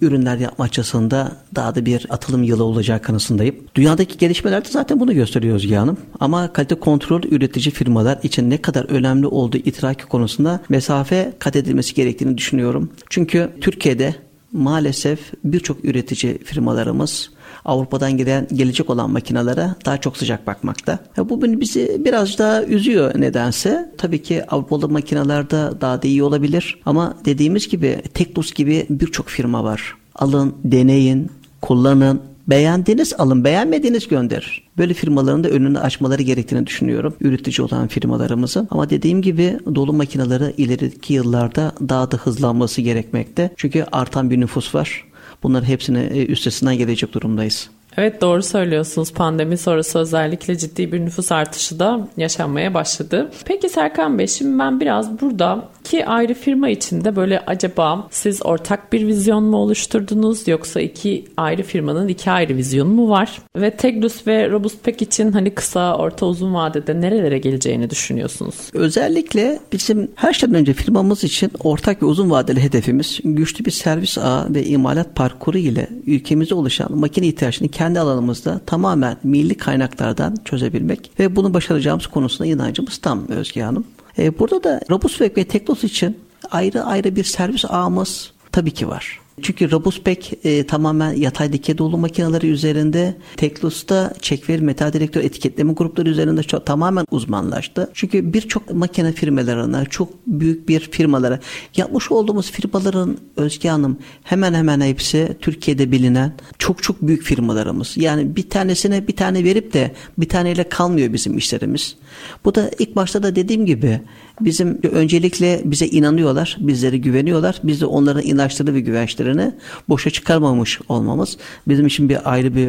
[0.00, 3.56] ürünler yapma açısında daha da bir atılım yılı olacağı kanısındayım.
[3.74, 5.96] Dünyadaki gelişmeler de zaten bunu gösteriyor Özge Hanım.
[6.20, 11.94] Ama kalite kontrol üretici firmalar için ne kadar önemli olduğu itiraki konusunda mesafe kat edilmesi
[11.94, 12.90] gerektiğini düşünüyorum.
[13.10, 14.14] Çünkü Türkiye'de
[14.52, 17.30] maalesef birçok üretici firmalarımız
[17.64, 20.98] Avrupa'dan gelen gelecek olan makinelere daha çok sıcak bakmakta.
[21.18, 23.92] Bu bizi biraz daha üzüyor nedense.
[23.98, 29.64] Tabii ki Avrupalı makinelerde daha da iyi olabilir ama dediğimiz gibi Teklus gibi birçok firma
[29.64, 29.94] var.
[30.14, 31.30] Alın, deneyin,
[31.62, 34.62] kullanın, Beğendiğiniz alın, beğenmediğiniz gönderir.
[34.78, 37.14] Böyle firmaların da önünü açmaları gerektiğini düşünüyorum.
[37.20, 38.68] Üretici olan firmalarımızın.
[38.70, 43.50] Ama dediğim gibi dolu makineleri ileriki yıllarda daha da hızlanması gerekmekte.
[43.56, 45.04] Çünkü artan bir nüfus var.
[45.44, 47.70] Bunların hepsini e, üstesinden gelecek durumdayız.
[47.96, 49.12] Evet doğru söylüyorsunuz.
[49.12, 53.30] Pandemi sonrası özellikle ciddi bir nüfus artışı da yaşanmaya başladı.
[53.44, 58.92] Peki Serkan Bey şimdi ben biraz burada iki ayrı firma içinde böyle acaba siz ortak
[58.92, 63.38] bir vizyon mu oluşturdunuz yoksa iki ayrı firmanın iki ayrı vizyonu mu var?
[63.56, 68.54] Ve Teglus ve Robustpack için hani kısa, orta, uzun vadede nerelere geleceğini düşünüyorsunuz?
[68.72, 74.18] Özellikle bizim her şeyden önce firmamız için ortak ve uzun vadeli hedefimiz güçlü bir servis
[74.18, 81.10] ağı ve imalat parkuru ile ülkemizde oluşan makine ihtiyaçını kendi alanımızda tamamen milli kaynaklardan çözebilmek
[81.18, 83.84] ve bunu başaracağımız konusunda inancımız tam Özge Hanım.
[84.18, 86.18] E, burada da Robustweb ve Teknos için
[86.50, 89.23] ayrı ayrı bir servis ağımız tabii ki var.
[89.42, 96.10] Çünkü Robuspec e, tamamen yatay dikey dolu makineleri üzerinde, Teklus'ta çekveri metal direktör etiketleme grupları
[96.10, 97.90] üzerinde çok, tamamen uzmanlaştı.
[97.94, 101.40] Çünkü birçok makine firmalarına, çok büyük bir firmalara
[101.76, 107.96] yapmış olduğumuz firmaların Özge Hanım hemen hemen hepsi Türkiye'de bilinen çok çok büyük firmalarımız.
[107.96, 111.96] Yani bir tanesine bir tane verip de bir taneyle kalmıyor bizim işlerimiz.
[112.44, 114.00] Bu da ilk başta da dediğim gibi
[114.40, 117.60] bizim öncelikle bize inanıyorlar, bizlere güveniyorlar.
[117.64, 119.52] Biz de onların inançları ve güvençlerini
[119.88, 121.36] boşa çıkarmamış olmamız
[121.68, 122.68] bizim için bir ayrı bir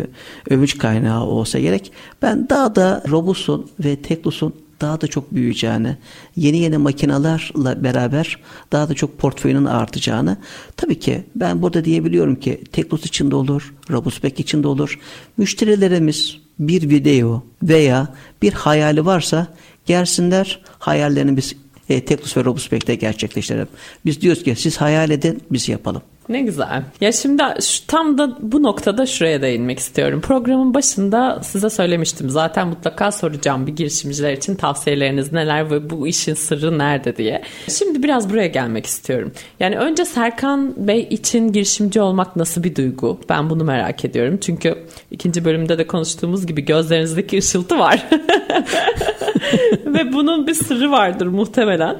[0.50, 1.92] övünç kaynağı olsa gerek.
[2.22, 5.98] Ben daha da Robus'un ve Teklus'un daha da çok büyüyeceğini,
[6.36, 8.40] yeni yeni makinalarla beraber
[8.72, 10.38] daha da çok portföyünün artacağını.
[10.78, 15.00] Tabii ki ben burada diyebiliyorum ki Teklus için de olur, Robuspack için de olur.
[15.38, 19.48] Müşterilerimiz bir video veya bir hayali varsa
[19.86, 21.56] gelsinler hayallerini biz
[21.90, 23.68] e, Teklus ve Robuspack'te gerçekleştirelim.
[24.06, 26.02] Biz diyoruz ki siz hayal edin biz yapalım.
[26.30, 26.84] Ne güzel.
[27.02, 27.44] Ya şimdi
[27.88, 30.22] tam da bu noktada şuraya değinmek istiyorum.
[30.22, 32.30] Programın başında size söylemiştim.
[32.30, 37.42] Zaten mutlaka soracağım bir girişimciler için tavsiyeleriniz neler ve bu işin sırrı nerede diye.
[37.70, 39.32] Şimdi biraz buraya gelmek istiyorum.
[39.60, 43.20] Yani önce Serkan Bey için girişimci olmak nasıl bir duygu?
[43.30, 44.38] Ben bunu merak ediyorum.
[44.42, 44.78] Çünkü
[45.12, 48.06] ikinci bölümde de konuştuğumuz gibi gözlerinizdeki ışıltı var.
[49.86, 51.98] ve bunun bir sırrı vardır muhtemelen.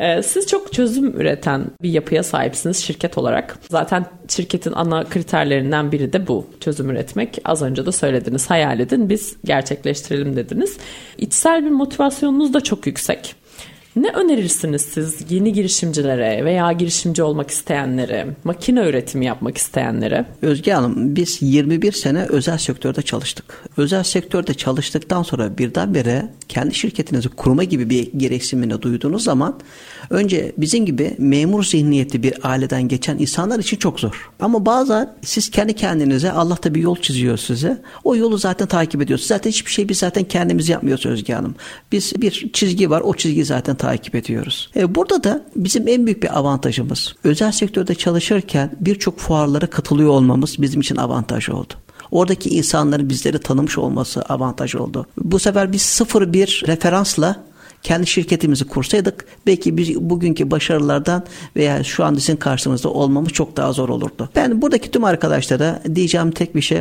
[0.00, 3.58] Ee, siz çok çözüm üreten bir yapıya sahipsiniz şirket olarak.
[3.70, 6.46] Zaten şirketin ana kriterlerinden biri de bu.
[6.60, 7.38] Çözüm üretmek.
[7.44, 8.50] Az önce de söylediniz.
[8.50, 10.76] Hayal edin biz gerçekleştirelim dediniz.
[11.18, 13.34] İçsel bir motivasyonunuz da çok yüksek.
[13.96, 20.24] Ne önerirsiniz siz yeni girişimcilere veya girişimci olmak isteyenlere, makine üretimi yapmak isteyenlere?
[20.42, 23.64] Özge Hanım biz 21 sene özel sektörde çalıştık.
[23.76, 29.60] Özel sektörde çalıştıktan sonra birdenbire kendi şirketinizi kurma gibi bir gereksinimini duyduğunuz zaman
[30.10, 34.30] önce bizim gibi memur zihniyetli bir aileden geçen insanlar için çok zor.
[34.40, 37.82] Ama bazen siz kendi kendinize Allah da bir yol çiziyor size.
[38.04, 39.28] O yolu zaten takip ediyorsunuz.
[39.28, 41.54] Zaten hiçbir şey biz zaten kendimiz yapmıyoruz Özge Hanım.
[41.92, 44.70] Biz bir çizgi var o çizgiyi zaten takip ediyoruz.
[44.76, 50.62] E, burada da bizim en büyük bir avantajımız özel sektörde çalışırken birçok fuarlara katılıyor olmamız
[50.62, 51.74] bizim için avantaj oldu.
[52.10, 55.06] Oradaki insanların bizleri tanımış olması avantaj oldu.
[55.18, 57.44] Bu sefer biz sıfır bir referansla
[57.82, 61.24] kendi şirketimizi kursaydık belki biz bugünkü başarılardan
[61.56, 64.28] veya şu an sizin karşınızda olmamız çok daha zor olurdu.
[64.36, 66.80] Ben buradaki tüm arkadaşlara diyeceğim tek bir şey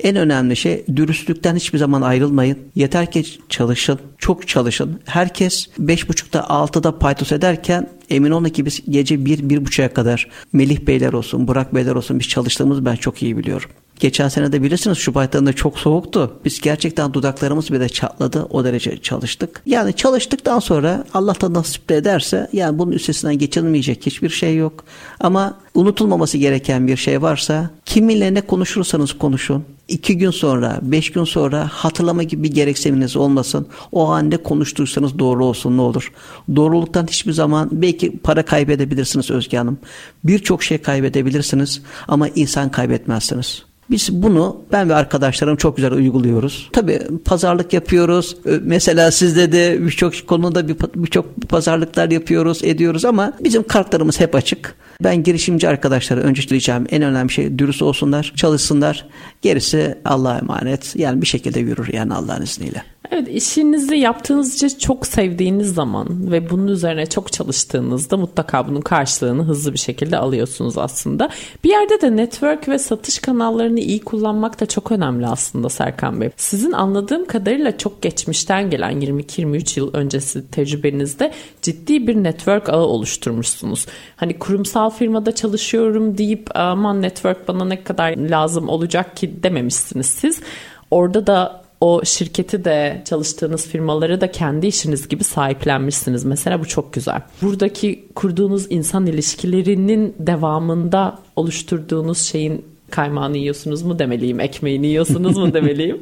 [0.00, 2.58] en önemli şey dürüstlükten hiçbir zaman ayrılmayın.
[2.74, 5.00] Yeter ki çalışın, çok çalışın.
[5.04, 11.48] Herkes 5.30'da 6'da paytos ederken emin olun ki biz gece 1-1.30'a kadar Melih Beyler olsun,
[11.48, 13.70] Burak Beyler olsun biz çalıştığımız ben çok iyi biliyorum.
[14.00, 16.40] Geçen sene de bilirsiniz Şubat ayında çok soğuktu.
[16.44, 18.46] Biz gerçekten dudaklarımız bile çatladı.
[18.50, 19.62] O derece çalıştık.
[19.66, 24.84] Yani çalıştıktan sonra Allah da nasip ederse yani bunun üstesinden geçilmeyecek hiçbir şey yok.
[25.20, 29.64] Ama unutulmaması gereken bir şey varsa kiminle ne konuşursanız konuşun.
[29.88, 33.66] İki gün sonra, beş gün sonra hatırlama gibi bir gereksiniminiz olmasın.
[33.92, 36.12] O an ne konuştuysanız doğru olsun ne olur.
[36.56, 39.78] Doğruluktan hiçbir zaman belki para kaybedebilirsiniz Özge Hanım.
[40.24, 43.73] Birçok şey kaybedebilirsiniz ama insan kaybetmezsiniz.
[43.90, 46.68] Biz bunu ben ve arkadaşlarım çok güzel uyguluyoruz.
[46.72, 48.36] Tabii pazarlık yapıyoruz.
[48.62, 54.74] Mesela sizde de birçok konuda birçok pazarlıklar yapıyoruz, ediyoruz ama bizim kartlarımız hep açık.
[55.02, 59.06] Ben girişimci arkadaşlara önce diyeceğim en önemli şey dürüst olsunlar, çalışsınlar.
[59.42, 60.96] Gerisi Allah'a emanet.
[60.96, 62.93] Yani bir şekilde yürür yani Allah'ın izniyle.
[63.14, 69.72] Evet işinizi yaptığınız çok sevdiğiniz zaman ve bunun üzerine çok çalıştığınızda mutlaka bunun karşılığını hızlı
[69.72, 71.30] bir şekilde alıyorsunuz aslında.
[71.64, 76.30] Bir yerde de network ve satış kanallarını iyi kullanmak da çok önemli aslında Serkan Bey.
[76.36, 83.86] Sizin anladığım kadarıyla çok geçmişten gelen 22-23 yıl öncesi tecrübenizde ciddi bir network ağı oluşturmuşsunuz.
[84.16, 90.40] Hani kurumsal firmada çalışıyorum deyip aman network bana ne kadar lazım olacak ki dememişsiniz siz.
[90.90, 96.24] Orada da o şirketi de çalıştığınız firmaları da kendi işiniz gibi sahiplenmişsiniz.
[96.24, 97.22] Mesela bu çok güzel.
[97.42, 102.64] Buradaki kurduğunuz insan ilişkilerinin devamında oluşturduğunuz şeyin
[102.94, 106.00] kaymağını yiyorsunuz mu demeliyim, ekmeğini yiyorsunuz mu demeliyim.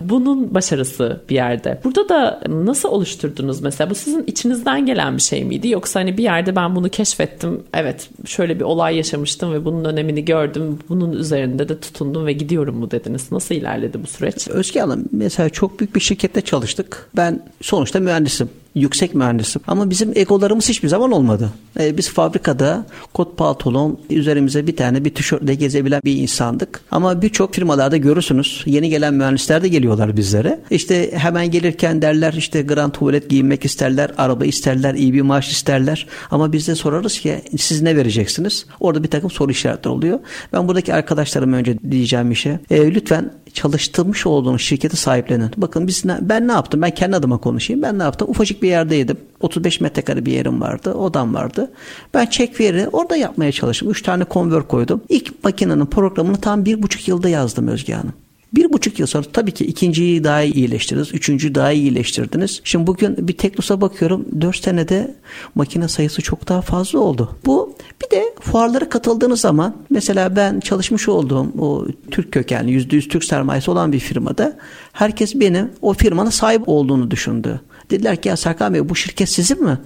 [0.00, 1.80] Bunun başarısı bir yerde.
[1.84, 3.90] Burada da nasıl oluşturdunuz mesela?
[3.90, 5.68] Bu sizin içinizden gelen bir şey miydi?
[5.68, 7.62] Yoksa hani bir yerde ben bunu keşfettim.
[7.74, 10.78] Evet şöyle bir olay yaşamıştım ve bunun önemini gördüm.
[10.88, 13.32] Bunun üzerinde de tutundum ve gidiyorum mu dediniz?
[13.32, 14.48] Nasıl ilerledi bu süreç?
[14.48, 17.10] Özge Hanım mesela çok büyük bir şirkette çalıştık.
[17.16, 19.62] Ben sonuçta mühendisim yüksek mühendisim.
[19.66, 21.50] Ama bizim egolarımız hiçbir zaman olmadı.
[21.80, 26.80] Ee, biz fabrikada kot pantolon üzerimize bir tane bir tişörtle gezebilen bir insandık.
[26.90, 30.60] Ama birçok firmalarda görürsünüz yeni gelen mühendisler de geliyorlar bizlere.
[30.70, 36.06] İşte hemen gelirken derler işte grand tuvalet giyinmek isterler, araba isterler, iyi bir maaş isterler.
[36.30, 38.66] Ama biz de sorarız ki siz ne vereceksiniz?
[38.80, 40.18] Orada bir takım soru işaretleri oluyor.
[40.52, 42.52] Ben buradaki arkadaşlarıma önce diyeceğim bir şey.
[42.70, 45.50] E, lütfen çalıştırmış olduğunuz şirketi sahiplenin.
[45.56, 46.82] Bakın biz ne, ben ne yaptım?
[46.82, 47.82] Ben kendi adıma konuşayım.
[47.82, 48.28] Ben ne yaptım?
[48.30, 49.16] Ufacık bir yerdeydim.
[49.40, 50.94] 35 metrekare bir yerim vardı.
[50.94, 51.72] Odam vardı.
[52.14, 53.90] Ben çek veri orada yapmaya çalıştım.
[53.90, 55.02] 3 tane konvör koydum.
[55.08, 58.12] İlk makinenin programını tam bir buçuk yılda yazdım Özge Hanım.
[58.54, 61.14] Bir buçuk yıl sonra tabii ki ikinciyi daha iyi iyileştirdiniz.
[61.14, 62.60] Üçüncüyü daha iyi iyileştirdiniz.
[62.64, 64.24] Şimdi bugün bir Teknos'a bakıyorum.
[64.40, 65.14] Dört senede
[65.54, 67.36] makine sayısı çok daha fazla oldu.
[67.46, 73.08] Bu bir de fuarlara katıldığınız zaman mesela ben çalışmış olduğum o Türk kökenli yüzde yüz
[73.08, 74.56] Türk sermayesi olan bir firmada
[74.92, 77.60] herkes benim o firmanın sahip olduğunu düşündü.
[77.90, 79.78] Dediler ki ya Serkan Bey bu şirket sizin mi?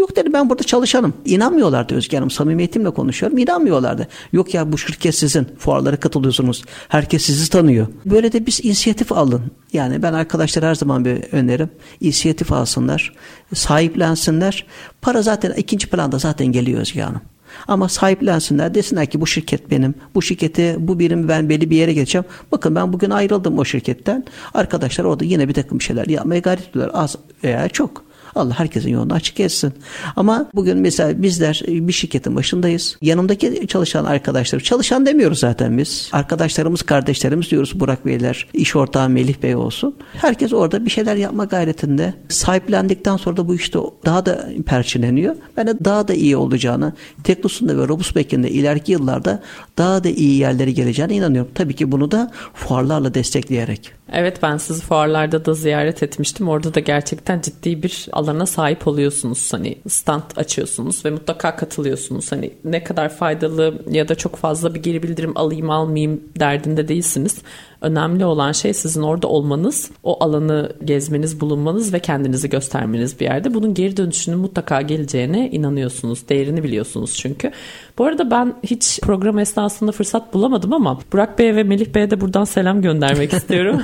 [0.00, 1.14] Yok dedi ben burada çalışanım.
[1.24, 2.30] İnanmıyorlardı Özge Hanım.
[2.30, 3.38] Samimiyetimle konuşuyorum.
[3.38, 4.08] İnanmıyorlardı.
[4.32, 5.46] Yok ya bu şirket sizin.
[5.58, 6.64] Fuarlara katılıyorsunuz.
[6.88, 7.86] Herkes sizi tanıyor.
[8.04, 9.42] Böyle de biz inisiyatif alın.
[9.72, 11.70] Yani ben arkadaşlar her zaman bir önerim.
[12.00, 13.12] İnisiyatif alsınlar.
[13.54, 14.66] Sahiplensinler.
[15.02, 17.20] Para zaten ikinci planda zaten geliyor Özge Hanım.
[17.68, 19.94] Ama sahiplensinler desinler ki bu şirket benim.
[20.14, 22.24] Bu şirketi bu birim ben belli bir yere geçeceğim.
[22.52, 24.24] Bakın ben bugün ayrıldım o şirketten.
[24.54, 26.94] Arkadaşlar orada yine bir takım şeyler yapmaya gayret ediyorlar.
[26.94, 28.09] Az veya çok.
[28.34, 29.72] Allah herkesin yolunu açık etsin.
[30.16, 32.96] Ama bugün mesela bizler bir şirketin başındayız.
[33.02, 36.08] Yanımdaki çalışan arkadaşlar, çalışan demiyoruz zaten biz.
[36.12, 39.96] Arkadaşlarımız, kardeşlerimiz diyoruz Burak Beyler, iş ortağı Melih Bey olsun.
[40.12, 42.14] Herkes orada bir şeyler yapma gayretinde.
[42.28, 45.36] Sahiplendikten sonra da bu işte daha da perçinleniyor.
[45.56, 46.92] Ben de daha da iyi olacağını,
[47.24, 49.42] Teknos'unda ve Robus Back'inde ileriki yıllarda
[49.78, 51.50] daha da iyi yerlere geleceğine inanıyorum.
[51.54, 53.92] Tabii ki bunu da fuarlarla destekleyerek.
[54.12, 56.48] Evet ben sizi fuarlarda da ziyaret etmiştim.
[56.48, 59.52] Orada da gerçekten ciddi bir alana sahip oluyorsunuz.
[59.52, 62.32] Hani stand açıyorsunuz ve mutlaka katılıyorsunuz.
[62.32, 67.38] Hani ne kadar faydalı ya da çok fazla bir geri bildirim alayım almayayım derdinde değilsiniz.
[67.80, 73.54] Önemli olan şey sizin orada olmanız, o alanı gezmeniz, bulunmanız ve kendinizi göstermeniz bir yerde.
[73.54, 76.28] Bunun geri dönüşünün mutlaka geleceğine inanıyorsunuz.
[76.28, 77.52] Değerini biliyorsunuz çünkü.
[77.98, 82.20] Bu arada ben hiç program esnasında fırsat bulamadım ama Burak Bey'e ve Melih Bey'e de
[82.20, 83.82] buradan selam göndermek istiyorum.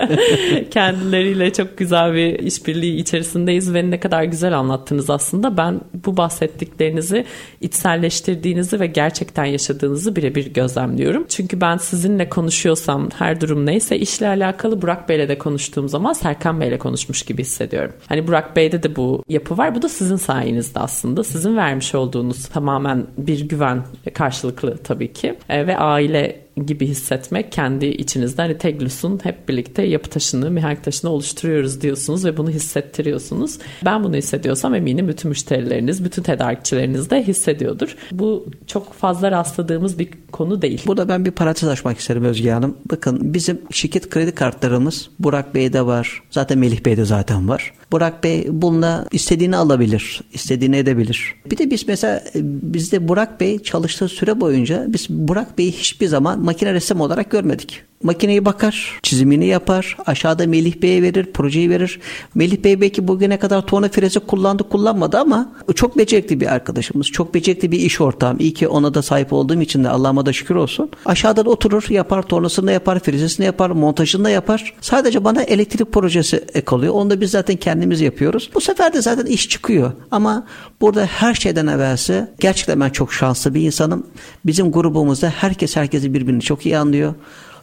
[0.70, 5.56] Kendileriyle çok güzel bir işbirliği içerisindeyiz ve ne kadar güzel anlattınız aslında.
[5.56, 7.24] Ben bu bahsettiklerinizi
[7.60, 11.26] içselleştirdiğinizi ve gerçekten yaşadığınızı birebir gözlemliyorum.
[11.28, 16.60] Çünkü ben sizinle konuşuyorsam her durum neyse işle alakalı Burak Bey'le de konuştuğum zaman Serkan
[16.60, 17.92] Bey'le konuşmuş gibi hissediyorum.
[18.08, 19.74] Hani Burak Bey'de de bu yapı var.
[19.74, 21.24] Bu da sizin sayenizde aslında.
[21.24, 23.82] Sizin vermiş olduğunuz tamamen bir güven
[24.14, 30.10] karşılıklı tabii ki e, ve aile gibi hissetmek kendi içinizde hani Teglus'un hep birlikte yapı
[30.10, 33.58] taşını, mihenk taşını oluşturuyoruz diyorsunuz ve bunu hissettiriyorsunuz.
[33.84, 37.96] Ben bunu hissediyorsam eminim bütün müşterileriniz, bütün tedarikçileriniz de hissediyordur.
[38.12, 40.82] Bu çok fazla rastladığımız bir konu değil.
[40.86, 42.76] Burada ben bir parantez açmak isterim Özge Hanım.
[42.90, 46.22] Bakın bizim şirket kredi kartlarımız Burak Bey'de var.
[46.30, 47.72] Zaten Melih Bey'de zaten var.
[47.92, 51.34] Burak Bey bununla istediğini alabilir, istediğini edebilir.
[51.50, 56.40] Bir de biz mesela bizde Burak Bey çalıştığı süre boyunca biz Burak Bey'i hiçbir zaman
[56.40, 57.82] makine ressam olarak görmedik.
[58.02, 62.00] Makineyi bakar, çizimini yapar, aşağıda Melih Bey'e verir, projeyi verir.
[62.34, 67.34] Melih Bey belki bugüne kadar tuğla frezi kullandı kullanmadı ama çok becerikli bir arkadaşımız, çok
[67.34, 68.36] becerikli bir iş ortağım.
[68.40, 70.90] İyi ki ona da sahip olduğum için de Allah'ıma da şükür olsun.
[71.06, 74.74] Aşağıda da oturur, yapar, tornasını yapar, frezesini yapar, montajını da yapar.
[74.80, 76.94] Sadece bana elektrik projesi kalıyor.
[76.94, 78.50] Onu da biz zaten kendimiz yapıyoruz.
[78.54, 79.92] Bu sefer de zaten iş çıkıyor.
[80.10, 80.46] Ama
[80.80, 84.06] burada her şeyden evvelse gerçekten ben çok şanslı bir insanım.
[84.46, 87.14] Bizim grubumuzda herkes herkesi birbirini çok iyi anlıyor.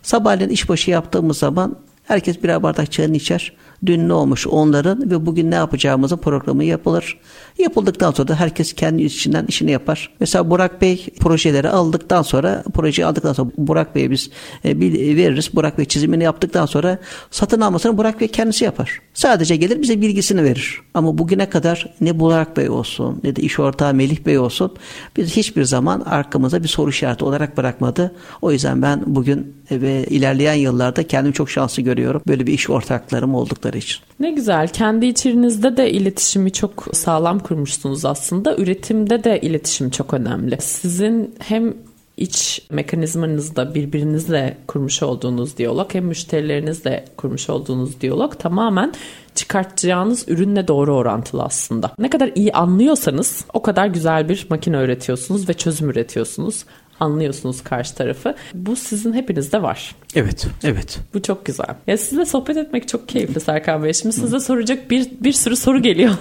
[0.07, 3.53] Sabahleyin işbaşı yaptığımız zaman herkes birer bardak çayını içer.
[3.85, 7.19] Dün ne olmuş onların ve bugün ne yapacağımızın programı yapılır.
[7.57, 10.09] Yapıldıktan sonra da herkes kendi içinden işini yapar.
[10.19, 14.29] Mesela Burak Bey projeleri aldıktan sonra projeyi aldıktan sonra Burak Bey'e biz
[14.63, 15.55] e, veririz.
[15.55, 16.99] Burak Bey çizimini yaptıktan sonra
[17.31, 18.99] satın almasını Burak Bey kendisi yapar.
[19.13, 20.81] Sadece gelir bize bilgisini verir.
[20.93, 24.75] Ama bugüne kadar ne Burak Bey olsun ne de iş ortağı Melih Bey olsun
[25.17, 28.15] biz hiçbir zaman arkamıza bir soru işareti olarak bırakmadı.
[28.41, 32.21] O yüzden ben bugün ve ilerleyen yıllarda kendimi çok şanslı görüyorum.
[32.27, 33.99] Böyle bir iş ortaklarım oldukları için.
[34.19, 34.67] Ne güzel.
[34.67, 38.57] Kendi içinizde de iletişimi çok sağlam kurmuşsunuz aslında.
[38.57, 40.57] Üretimde de iletişim çok önemli.
[40.61, 41.73] Sizin hem
[42.17, 48.93] iç mekanizmanızda birbirinizle kurmuş olduğunuz diyalog hem müşterilerinizle kurmuş olduğunuz diyalog tamamen
[49.35, 51.91] çıkartacağınız ürünle doğru orantılı aslında.
[51.99, 56.65] Ne kadar iyi anlıyorsanız o kadar güzel bir makine üretiyorsunuz ve çözüm üretiyorsunuz
[56.99, 58.35] anlıyorsunuz karşı tarafı.
[58.53, 59.95] Bu sizin hepinizde var.
[60.15, 60.99] Evet, evet.
[61.13, 61.65] Bu çok güzel.
[61.87, 63.93] Ya sizle sohbet etmek çok keyifli Serkan Bey.
[63.93, 66.11] Şimdi size soracak bir, bir sürü soru geliyor.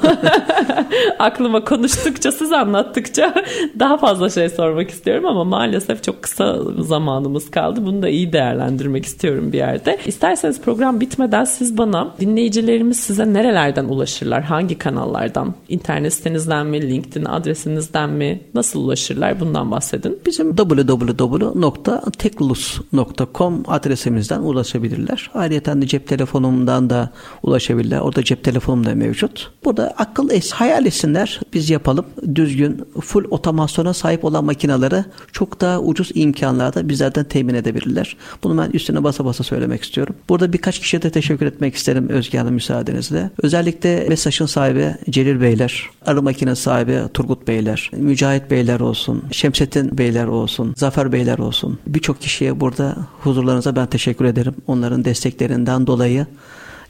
[1.19, 3.35] Aklıma konuştukça, siz anlattıkça
[3.79, 7.87] daha fazla şey sormak istiyorum ama maalesef çok kısa zamanımız kaldı.
[7.87, 9.99] Bunu da iyi değerlendirmek istiyorum bir yerde.
[10.07, 14.43] İsterseniz program bitmeden siz bana dinleyicilerimiz size nerelerden ulaşırlar?
[14.43, 15.55] Hangi kanallardan?
[15.69, 16.91] İnternet sitenizden mi?
[16.91, 18.41] LinkedIn adresinizden mi?
[18.55, 19.41] Nasıl ulaşırlar?
[19.41, 20.19] Bundan bahsedin.
[20.27, 25.31] Bizim www.teklus.com adresimizden ulaşabilirler.
[25.35, 27.11] Ayrıca cep telefonumdan da
[27.43, 28.01] ulaşabilirler.
[28.01, 29.51] Orada cep telefonum da mevcut.
[29.65, 31.41] Burada akıl es, hayal etsinler.
[31.55, 32.07] Biz yapalım.
[32.35, 38.17] Düzgün, full otomasyona sahip olan makinaları çok daha ucuz imkanlarda bizlerden temin edebilirler.
[38.43, 40.15] Bunu ben üstüne basa basa söylemek istiyorum.
[40.29, 43.31] Burada birkaç kişiye de teşekkür etmek isterim Özge Hanım müsaadenizle.
[43.43, 50.27] Özellikle mesajın sahibi Celil Beyler, arı makinesi sahibi Turgut Beyler, Mücahit Beyler olsun, Şemsettin Beyler
[50.27, 51.79] olsun, Zafer Beyler olsun.
[51.87, 54.55] Birçok kişiye burada huzurlarınıza ben teşekkür ederim.
[54.67, 56.27] Onların desteklerinden dolayı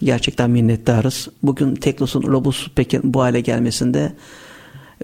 [0.03, 1.29] gerçekten minnettarız.
[1.43, 4.12] Bugün Teklos'un Robus Pek'in bu hale gelmesinde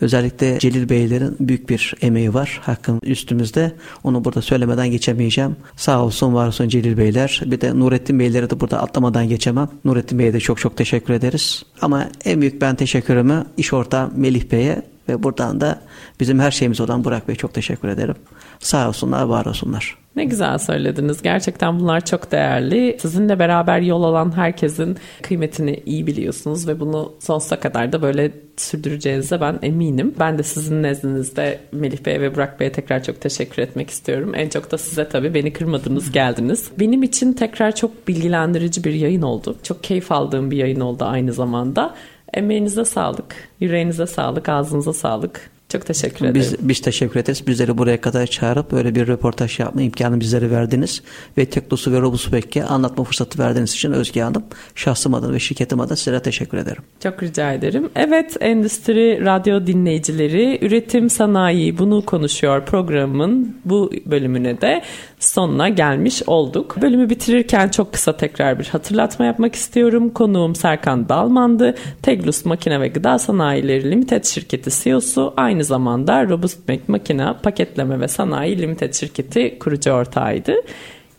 [0.01, 3.73] Özellikle Celil Beylerin büyük bir emeği var hakkın üstümüzde.
[4.05, 5.57] Onu burada söylemeden geçemeyeceğim.
[5.77, 7.43] Sağ olsun var olsun Celil Beyler.
[7.47, 9.69] Bir de Nurettin Beyleri de burada atlamadan geçemem.
[9.85, 11.63] Nurettin Bey'e de çok çok teşekkür ederiz.
[11.81, 15.81] Ama en büyük ben teşekkürümü iş ortağım Melih Bey'e ve buradan da
[16.21, 18.17] bizim her şeyimiz olan Burak Bey çok teşekkür ederim.
[18.63, 19.99] Sağ olsunlar, var olsunlar.
[20.17, 21.23] Ne güzel söylediniz.
[21.23, 22.97] Gerçekten bunlar çok değerli.
[23.01, 29.41] Sizinle beraber yol alan herkesin kıymetini iyi biliyorsunuz ve bunu sonsuza kadar da böyle sürdüreceğinize
[29.41, 30.15] ben eminim.
[30.19, 34.33] Ben de sizin nezdinizde Melih Bey ve Burak Bey'e tekrar çok teşekkür etmek istiyorum.
[34.35, 36.71] En çok da size tabii beni kırmadınız geldiniz.
[36.79, 39.57] Benim için tekrar çok bilgilendirici bir yayın oldu.
[39.63, 41.95] Çok keyif aldığım bir yayın oldu aynı zamanda.
[42.35, 45.51] Emeğinize sağlık, yüreğinize sağlık, ağzınıza sağlık.
[45.73, 46.35] Çok teşekkür ederim.
[46.35, 47.47] Biz, biz teşekkür ederiz.
[47.47, 51.03] Bizleri buraya kadar çağırıp böyle bir röportaj yapma imkanı bizlere verdiniz.
[51.39, 54.45] Ve Teknos'u ve Robus Bek'e anlatma fırsatı verdiğiniz için Özge Hanım
[54.75, 56.83] şahsım adına ve şirketim adına size teşekkür ederim.
[57.03, 57.91] Çok rica ederim.
[57.97, 64.83] Evet Endüstri Radyo dinleyicileri üretim sanayi bunu konuşuyor programın bu bölümüne de
[65.23, 66.77] sonuna gelmiş olduk.
[66.83, 70.11] Bölümü bitirirken çok kısa tekrar bir hatırlatma yapmak istiyorum.
[70.11, 71.75] Konuğum Serkan Dalman'dı.
[72.03, 78.09] Teglus Makine ve Gıda Sanayileri Limited şirketi CEO'su aynı zamanda Robust Make Makina Paketleme ve
[78.09, 80.55] Sanayi Limited şirketi kurucu ortağıydı.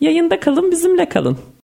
[0.02, 1.38] Yayında kalın bizimle kalın.